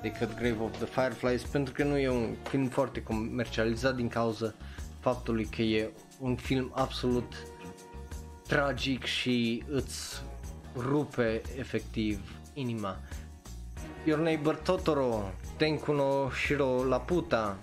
[0.02, 4.54] decât Grave of the Fireflies pentru că nu e un film foarte comercializat din cauza
[5.00, 7.32] faptului că e un film absolut
[8.46, 10.22] tragic și îți
[10.80, 12.20] rupe efectiv
[12.54, 12.96] inima.
[14.04, 17.56] Your Neighbor Totoro, Tenku no Shiro Laputa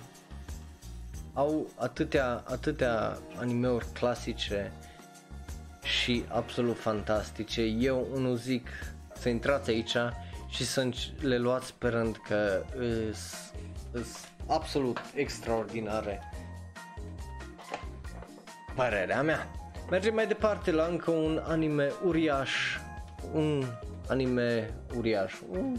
[1.33, 4.71] au atâtea, atâtea animeuri clasice
[5.83, 7.61] și absolut fantastice.
[7.61, 8.67] Eu unul zic
[9.13, 9.95] să intrați aici
[10.47, 10.89] și să
[11.19, 12.63] le luați pe rând că
[13.93, 16.21] sunt absolut extraordinare.
[18.75, 19.47] Părerea mea.
[19.89, 22.77] Mergem mai departe la încă un anime uriaș,
[23.33, 23.65] un
[24.07, 25.77] anime uriaș, un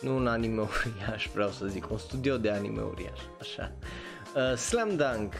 [0.00, 3.72] nu un anime uriaș vreau să zic, un studio de anime uriaș, așa.
[4.34, 5.32] Uh, Slam Dunk,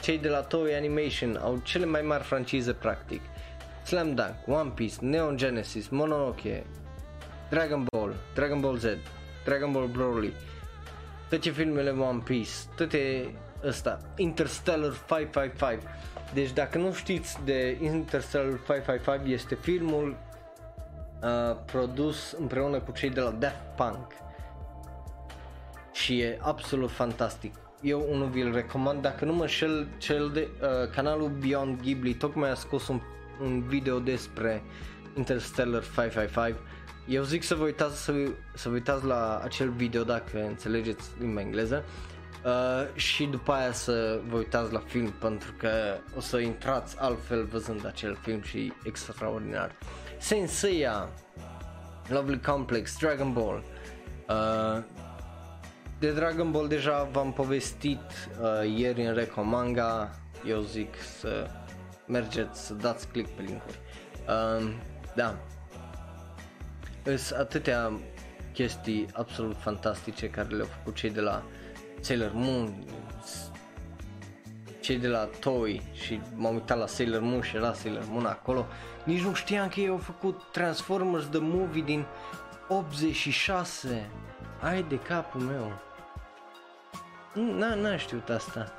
[0.00, 3.20] cei de la Toei Animation au cele mai mari francize practic.
[3.84, 6.64] Slam Dunk, One Piece, Neon Genesis, Mononoke,
[7.50, 8.86] Dragon Ball, Dragon Ball Z,
[9.44, 10.32] Dragon Ball Broly,
[11.28, 15.82] toate filmele One Piece, toate ăsta, Interstellar 555.
[16.34, 20.16] Deci dacă nu știți de Interstellar 555 este filmul
[21.22, 24.12] uh, produs împreună cu cei de la Daft Punk
[25.92, 27.54] și e absolut fantastic.
[27.80, 32.50] Eu unul vi-l recomand, dacă nu mă înșel, cel de uh, canalul Beyond Ghibli tocmai
[32.50, 33.00] a scos un,
[33.42, 34.62] un video despre
[35.16, 36.56] Interstellar 555.
[37.08, 38.12] Eu zic să vă uitați, să,
[38.54, 41.84] să vă uitați la acel video dacă înțelegeți limba engleză
[42.44, 45.70] uh, și după aia să vă uitați la film pentru că
[46.16, 49.70] o să intrați altfel văzând acel film și extraordinar.
[50.18, 51.08] Senseiya,
[52.08, 53.62] Lovely Complex, Dragon Ball.
[54.28, 54.82] Uh,
[55.98, 58.00] de Dragon Ball deja v-am povestit
[58.40, 60.10] uh, ieri în Reco Manga,
[60.46, 61.46] eu zic să
[62.06, 63.78] mergeți să dați click pe linkuri.
[64.28, 64.72] Uh,
[65.14, 65.38] da,
[67.16, 67.92] sunt atâtea
[68.52, 71.42] chestii absolut fantastice care le-au făcut cei de la
[72.00, 72.84] Sailor Moon,
[74.80, 78.66] cei de la Toy și m-am uitat la Sailor Moon și era Sailor Moon acolo.
[79.04, 82.04] Nici nu știam că ei au făcut Transformers The Movie din
[82.68, 84.10] 86.
[84.60, 85.72] Ai de capul meu.
[87.32, 88.72] N- n-am știut asta.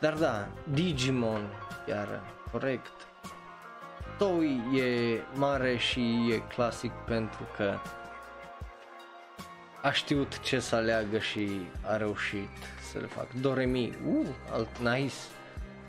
[0.00, 1.48] Dar da, Digimon,
[1.88, 2.20] iar
[2.52, 3.11] corect.
[4.22, 6.00] Toy e mare și
[6.30, 7.78] e clasic pentru că
[9.82, 11.48] a știut ce să aleagă și
[11.80, 12.48] a reușit
[12.92, 13.28] să le facă.
[13.40, 15.14] Doremi, uh, alt nice.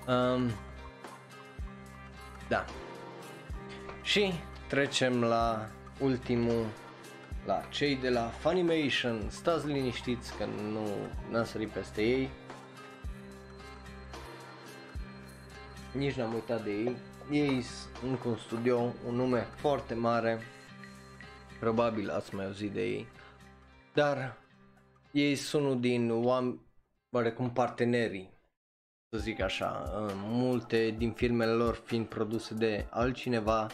[0.07, 0.51] Um,
[2.47, 2.65] da.
[4.01, 4.33] Și
[4.67, 5.69] trecem la
[5.99, 6.65] ultimul,
[7.45, 9.29] la cei de la Funimation.
[9.29, 10.87] Stați liniștiți că nu
[11.31, 12.29] n-am sărit peste ei.
[15.91, 16.97] Nici n-am uitat de ei.
[17.31, 20.39] Ei sunt un studio, un nume foarte mare.
[21.59, 23.07] Probabil ați mai auzit de ei
[23.93, 24.37] dar
[25.11, 26.61] ei sunt unul din oameni,
[27.11, 28.33] oarecum partenerii,
[29.09, 33.67] să zic așa, multe din filmele lor fiind produse de altcineva,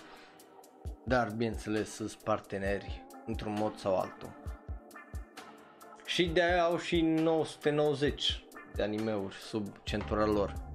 [1.04, 4.30] dar bineînțeles sunt parteneri într-un mod sau altul.
[6.06, 8.44] Și de aia au și 990
[8.76, 10.69] de animeuri sub centura lor.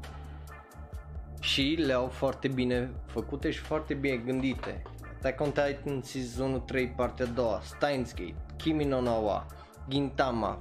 [1.55, 4.83] Și le-au foarte bine făcute și foarte bine gândite.
[5.17, 9.47] Attack on Titan Season 3 partea 2, Steins Gate, Kimi no Nawa,
[9.89, 10.61] Gintama,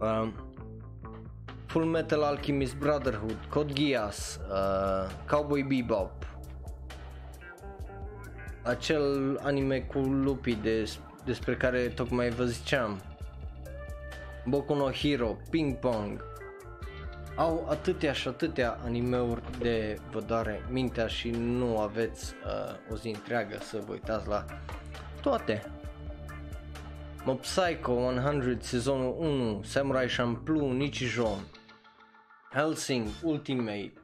[0.00, 0.28] uh,
[1.66, 6.12] Full Metal Alchemist Brotherhood, Code Geass, uh, Cowboy Bebop,
[8.62, 10.90] acel anime cu lupii de,
[11.24, 13.00] despre care tocmai vă ziceam,
[14.44, 16.35] Boku no Hero, Ping Pong,
[17.36, 23.08] au atâtea și atâtea animeuri de vă doare mintea și nu aveți uh, o zi
[23.08, 24.44] întreagă să vă uitați la
[25.22, 25.72] toate.
[27.24, 31.40] Mob Psycho 100 sezonul 1, Samurai Champloo, Nichijou,
[32.52, 34.00] Helsing Ultimate,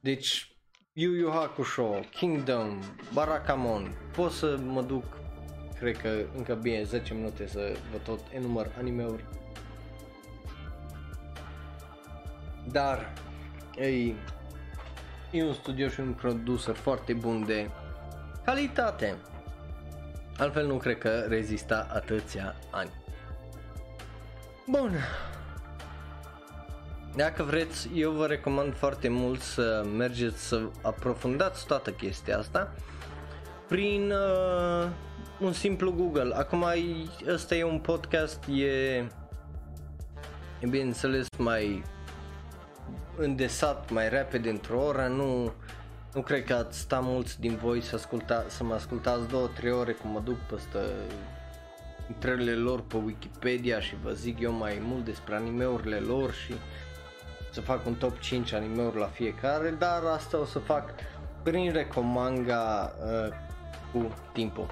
[0.00, 0.56] deci
[0.92, 2.78] Yu Yu Hakusho, Kingdom,
[3.12, 5.04] Barakamon, pot să mă duc,
[5.78, 9.24] cred că încă bine 10 minute să vă tot enumăr animeuri.
[12.70, 13.12] Dar
[13.76, 14.16] ei,
[15.30, 17.70] e un studio și un producer foarte bun de
[18.44, 19.16] calitate
[20.38, 22.90] Altfel nu cred că rezista atâția ani.
[24.66, 24.98] Bun.
[27.16, 32.72] Dacă vreți, eu vă recomand foarte mult să mergeți să aprofundați toată chestia asta
[33.68, 34.88] prin uh,
[35.40, 36.34] un simplu Google.
[36.34, 36.64] Acum
[37.26, 38.64] ăsta e un podcast, e,
[40.60, 41.82] e bineînțeles mai
[43.16, 45.52] îndesat mai repede într-o oră, nu,
[46.14, 49.72] nu cred că ați sta mulți din voi să, asculta, să mă ascultați două, trei
[49.72, 50.78] ore cum mă duc peste
[52.08, 56.54] intrările lor pe Wikipedia și vă zic eu mai mult despre animeurile lor și
[57.50, 60.90] să fac un top 5 animeuri la fiecare, dar asta o să fac
[61.42, 63.34] prin recomanga uh,
[63.92, 64.66] cu timpul.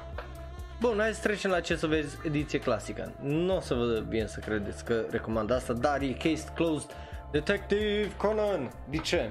[0.80, 3.12] Bun, hai să trecem la ce să vezi ediție clasică.
[3.22, 6.90] Nu o să vă bine să credeți că recomand asta, dar e Case Closed
[7.30, 8.70] Detective Conan.
[8.88, 9.30] De ce?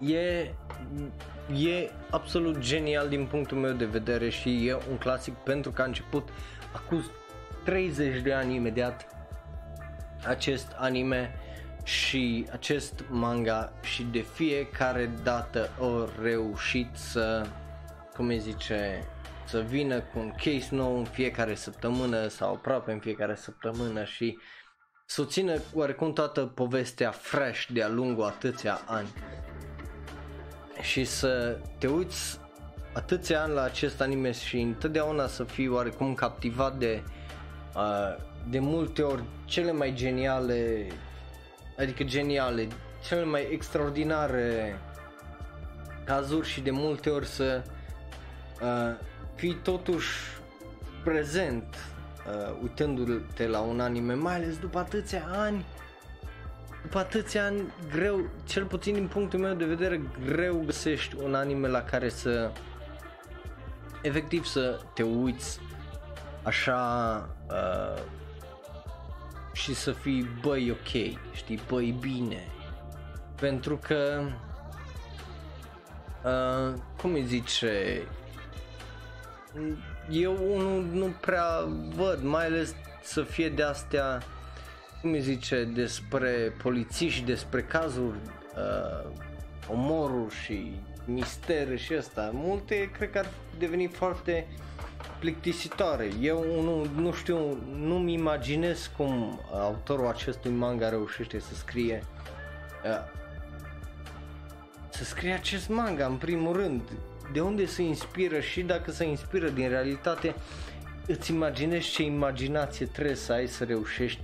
[0.00, 0.50] E,
[1.66, 5.84] e absolut genial din punctul meu de vedere și e un clasic pentru că a
[5.84, 6.28] început
[6.72, 7.04] acum
[7.64, 9.06] 30 de ani imediat
[10.26, 11.34] acest anime
[11.84, 17.46] și acest manga și de fiecare dată au reușit să,
[18.14, 19.04] cum îi zice,
[19.44, 24.38] să vină cu un case nou în fiecare săptămână sau aproape în fiecare săptămână și
[24.38, 24.65] să
[25.24, 29.08] țină oarecum toată povestea fresh de-a lungul atâția ani.
[30.80, 32.38] Și să te uiți
[32.92, 37.02] atâția ani la acest anime și întotdeauna să fii oarecum captivat de
[37.74, 40.86] uh, de multe ori cele mai geniale
[41.78, 42.68] adică geniale
[43.06, 44.78] cele mai extraordinare
[46.04, 47.62] cazuri și de multe ori să
[48.62, 48.94] uh,
[49.34, 50.08] fii totuși
[51.04, 51.76] prezent
[52.28, 55.64] uh, uitându-te la un anime, mai ales după atâția ani,
[56.82, 61.68] după atâția ani, greu, cel puțin din punctul meu de vedere, greu găsești un anime
[61.68, 62.50] la care să
[64.02, 65.60] efectiv să te uiți
[66.42, 68.02] așa uh,
[69.52, 72.48] și să fii băi ok, știi, băi bine.
[73.40, 74.22] Pentru că
[76.24, 78.02] uh, cum îi zice
[80.10, 84.22] eu unul nu prea văd, mai ales să fie de astea,
[85.00, 88.16] cum îi zice, despre polițiști, despre cazuri,
[88.56, 89.10] uh,
[89.68, 92.30] omoruri și mistere și asta.
[92.32, 93.28] Multe cred că ar
[93.58, 94.46] deveni foarte
[95.18, 96.08] plictisitoare.
[96.20, 102.04] Eu nu, nu știu, nu-mi imaginez cum autorul acestui manga reușește să scrie
[102.84, 103.14] uh,
[104.96, 106.82] să scrie acest manga în primul rând
[107.32, 110.34] de unde se inspiră și dacă se inspiră din realitate,
[111.06, 114.20] îți imaginezi ce imaginație trebuie să ai să reușești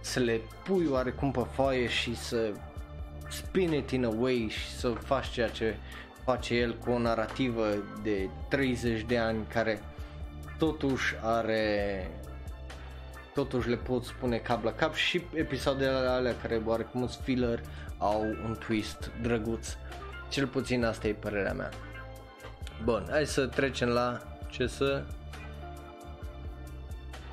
[0.00, 2.52] să le pui oarecum pe foaie și să
[3.28, 5.76] spin it in a way și să faci ceea ce
[6.24, 7.68] face el cu o narrativă
[8.02, 9.80] de 30 de ani care
[10.58, 12.10] totuși are
[13.34, 17.60] totuși le pot spune cap la cap și episoadele alea care oarecum sunt filler
[17.98, 19.68] au un twist drăguț.
[20.28, 21.70] Cel puțin asta e părerea mea.
[22.82, 24.20] Bun, hai să trecem la
[24.50, 25.04] ce să...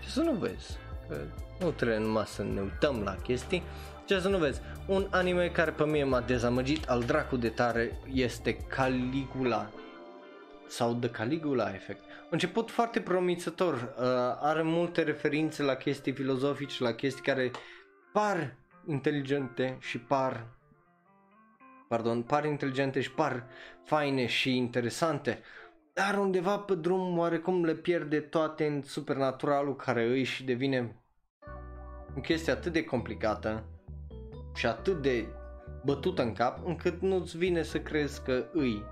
[0.01, 0.77] Ce să nu vezi.
[1.07, 1.17] Că
[1.59, 3.63] nu trebuie numai să ne uităm la chestii.
[4.05, 4.61] Ce să nu vezi.
[4.87, 9.69] Un anime care pe mine m-a dezamăgit al dracu de tare este Caligula.
[10.67, 12.03] Sau The Caligula Effect.
[12.03, 13.73] A început foarte promițător.
[13.73, 14.05] Uh,
[14.39, 17.51] are multe referințe la chestii filozofice, la chestii care
[18.13, 18.55] par
[18.87, 20.45] inteligente și par
[21.91, 23.47] pardon, par inteligente și par
[23.83, 25.39] faine și interesante,
[25.93, 30.95] dar undeva pe drum oarecum le pierde toate în supernaturalul care își și devine
[32.17, 33.63] o chestie atât de complicată
[34.55, 35.27] și atât de
[35.85, 38.83] bătută în cap încât nu-ți vine să crezi că îi.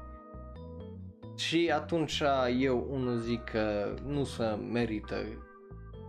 [1.36, 2.24] Și atunci
[2.60, 5.16] eu unul zic că nu se merită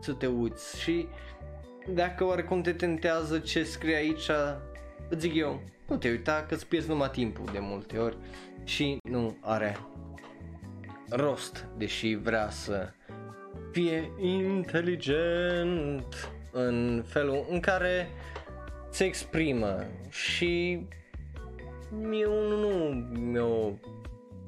[0.00, 1.08] să te uiți și
[1.94, 4.30] dacă oarecum te tentează ce scrie aici,
[5.10, 5.60] zic eu,
[5.90, 8.16] nu te uita că îți pierzi numai timpul de multe ori
[8.64, 9.76] și nu are
[11.08, 12.92] rost, deși vrea să
[13.72, 18.08] fie inteligent în felul în care
[18.90, 19.84] se exprimă.
[20.10, 20.86] Și
[21.90, 23.78] mie unul nu mi-a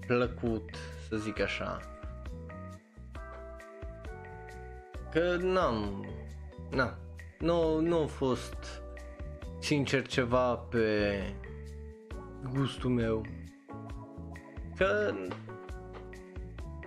[0.07, 0.71] plăcut
[1.09, 1.81] să zic așa.
[5.11, 6.07] Că n-am
[6.71, 6.99] na,
[7.39, 8.82] nu, nu a fost
[9.63, 11.19] sincer ceva pe
[12.55, 13.27] gustul meu.
[14.77, 15.15] Că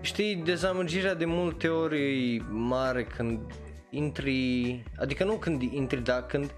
[0.01, 3.39] știi, dezamăgirea de multe ori e mare când
[3.89, 6.53] intri, adică nu când intri, dar când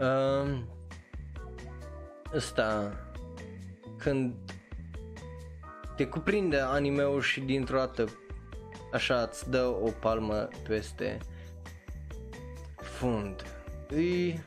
[0.00, 0.58] uh,
[2.34, 2.92] ăsta,
[3.98, 4.34] când
[5.96, 8.08] te cuprinde animeul și dintr-o dată
[8.92, 11.18] așa îți dă o palmă peste
[12.76, 13.42] fund.
[13.96, 14.38] E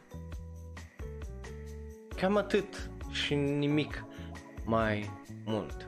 [2.20, 4.06] cam atât și nimic
[4.64, 5.12] mai
[5.46, 5.88] mult.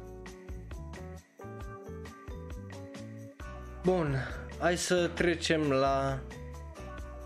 [3.83, 4.15] Bun,
[4.59, 6.19] hai să trecem la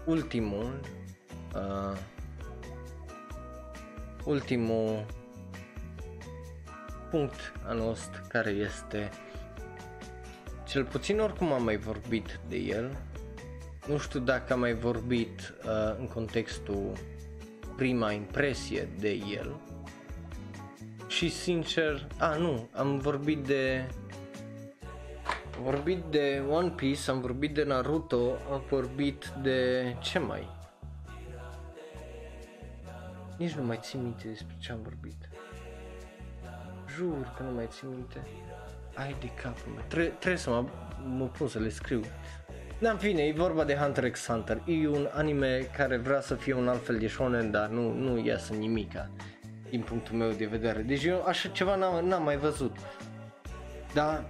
[0.06, 0.80] ultimul
[1.56, 1.98] uh,
[4.24, 5.06] ultimul
[7.10, 9.10] punct anul ăsta care este
[10.68, 12.98] cel puțin oricum am mai vorbit de el
[13.88, 16.94] nu știu dacă am mai vorbit uh, în contextul
[17.76, 19.56] prima impresie de el
[21.14, 23.88] și sincer, a nu, am vorbit de
[25.56, 30.50] am vorbit de One Piece, am vorbit de Naruto, am vorbit de ce mai?
[33.38, 35.30] Nici nu mai țin minte despre ce am vorbit.
[36.96, 38.28] Jur că nu mai țin minte.
[38.96, 39.84] Ai de capul meu.
[39.88, 40.66] Tre- trebuie să mă,
[41.06, 42.02] mă pun să le scriu.
[42.84, 44.62] Da, în fine, e vorba de Hunter x Hunter.
[44.66, 48.26] E un anime care vrea să fie un alt fel de shonen, dar nu, nu
[48.26, 49.10] iasă nimica
[49.70, 50.82] din punctul meu de vedere.
[50.82, 52.76] Deci eu așa ceva n-am, n-am mai văzut.
[53.94, 54.24] Dar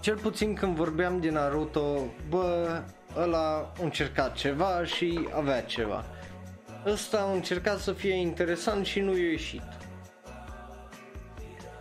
[0.00, 2.80] cel puțin când vorbeam de Naruto, bă,
[3.16, 6.04] ăla a încercat ceva și avea ceva.
[6.86, 9.62] Ăsta a încercat să fie interesant și nu i-a ieșit.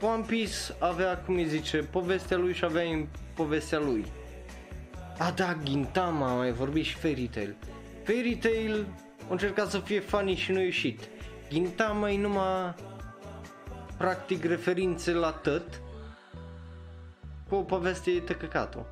[0.02, 2.84] One Piece avea, cum îi zice, povestea lui și avea
[3.34, 4.06] povestea lui.
[5.18, 7.56] A, da, Gintama, am mai vorbit și Fairy Tail.
[8.04, 8.88] Fairy Tail
[9.20, 11.00] a încercat să fie funny și nu a ieșit.
[11.50, 12.76] Gintama e numai
[13.98, 15.82] practic referințe la tăt
[17.50, 18.86] cu o poveste tăcăcatul.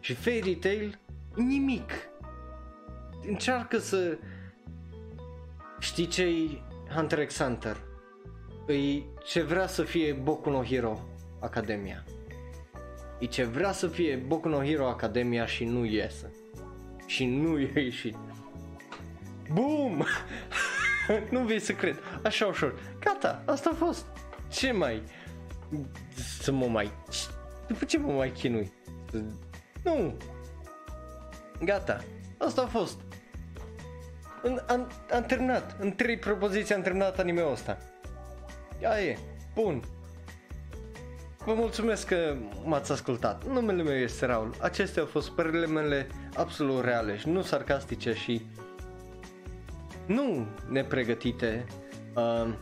[0.00, 0.98] Și Fairy Tail
[1.34, 1.92] nimic.
[3.26, 4.18] Încearcă să
[5.78, 6.30] știi ce
[6.94, 7.76] Hunter x Hunter?
[8.66, 11.00] E ce vrea să fie Boku no Hero
[11.40, 12.04] Academia.
[13.18, 16.32] E ce vrea să fie Boku no Hero Academia și nu iese.
[17.06, 18.16] Și nu e ieșit.
[19.52, 20.02] Boom!
[21.30, 21.98] nu vei să cred.
[22.24, 22.78] Așa ușor.
[23.00, 24.06] Gata, asta a fost.
[24.48, 25.02] Ce mai?
[26.40, 26.90] Să mă mai...
[27.66, 28.72] După ce mă mai chinui?
[29.82, 30.16] Nu.
[31.64, 32.04] Gata.
[32.38, 33.00] Asta a fost.
[34.66, 35.76] Am, am terminat.
[35.80, 37.78] În trei propoziții am terminat anime-ul ăsta.
[38.80, 39.18] Ia e.
[39.54, 39.82] Bun.
[41.44, 43.46] Vă mulțumesc că m-ați ascultat.
[43.46, 44.54] Numele meu este Raul.
[44.60, 46.06] Acestea au fost părerile mele
[46.36, 48.46] absolut reale și nu sarcastice și
[50.06, 51.66] nu nepregătite.
[52.14, 52.54] Uh,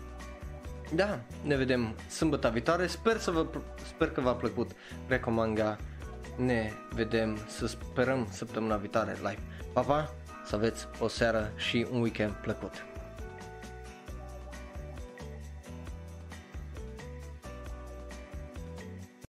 [0.95, 2.87] da, ne vedem sâmbătă viitoare.
[2.87, 3.47] Sper, să vă,
[3.87, 4.71] sper că v-a plăcut
[5.09, 5.77] Recomanga.
[6.37, 9.43] Ne vedem, să sperăm săptămâna viitoare live.
[9.73, 12.73] Pa, pa, să aveți o seară și un weekend plăcut.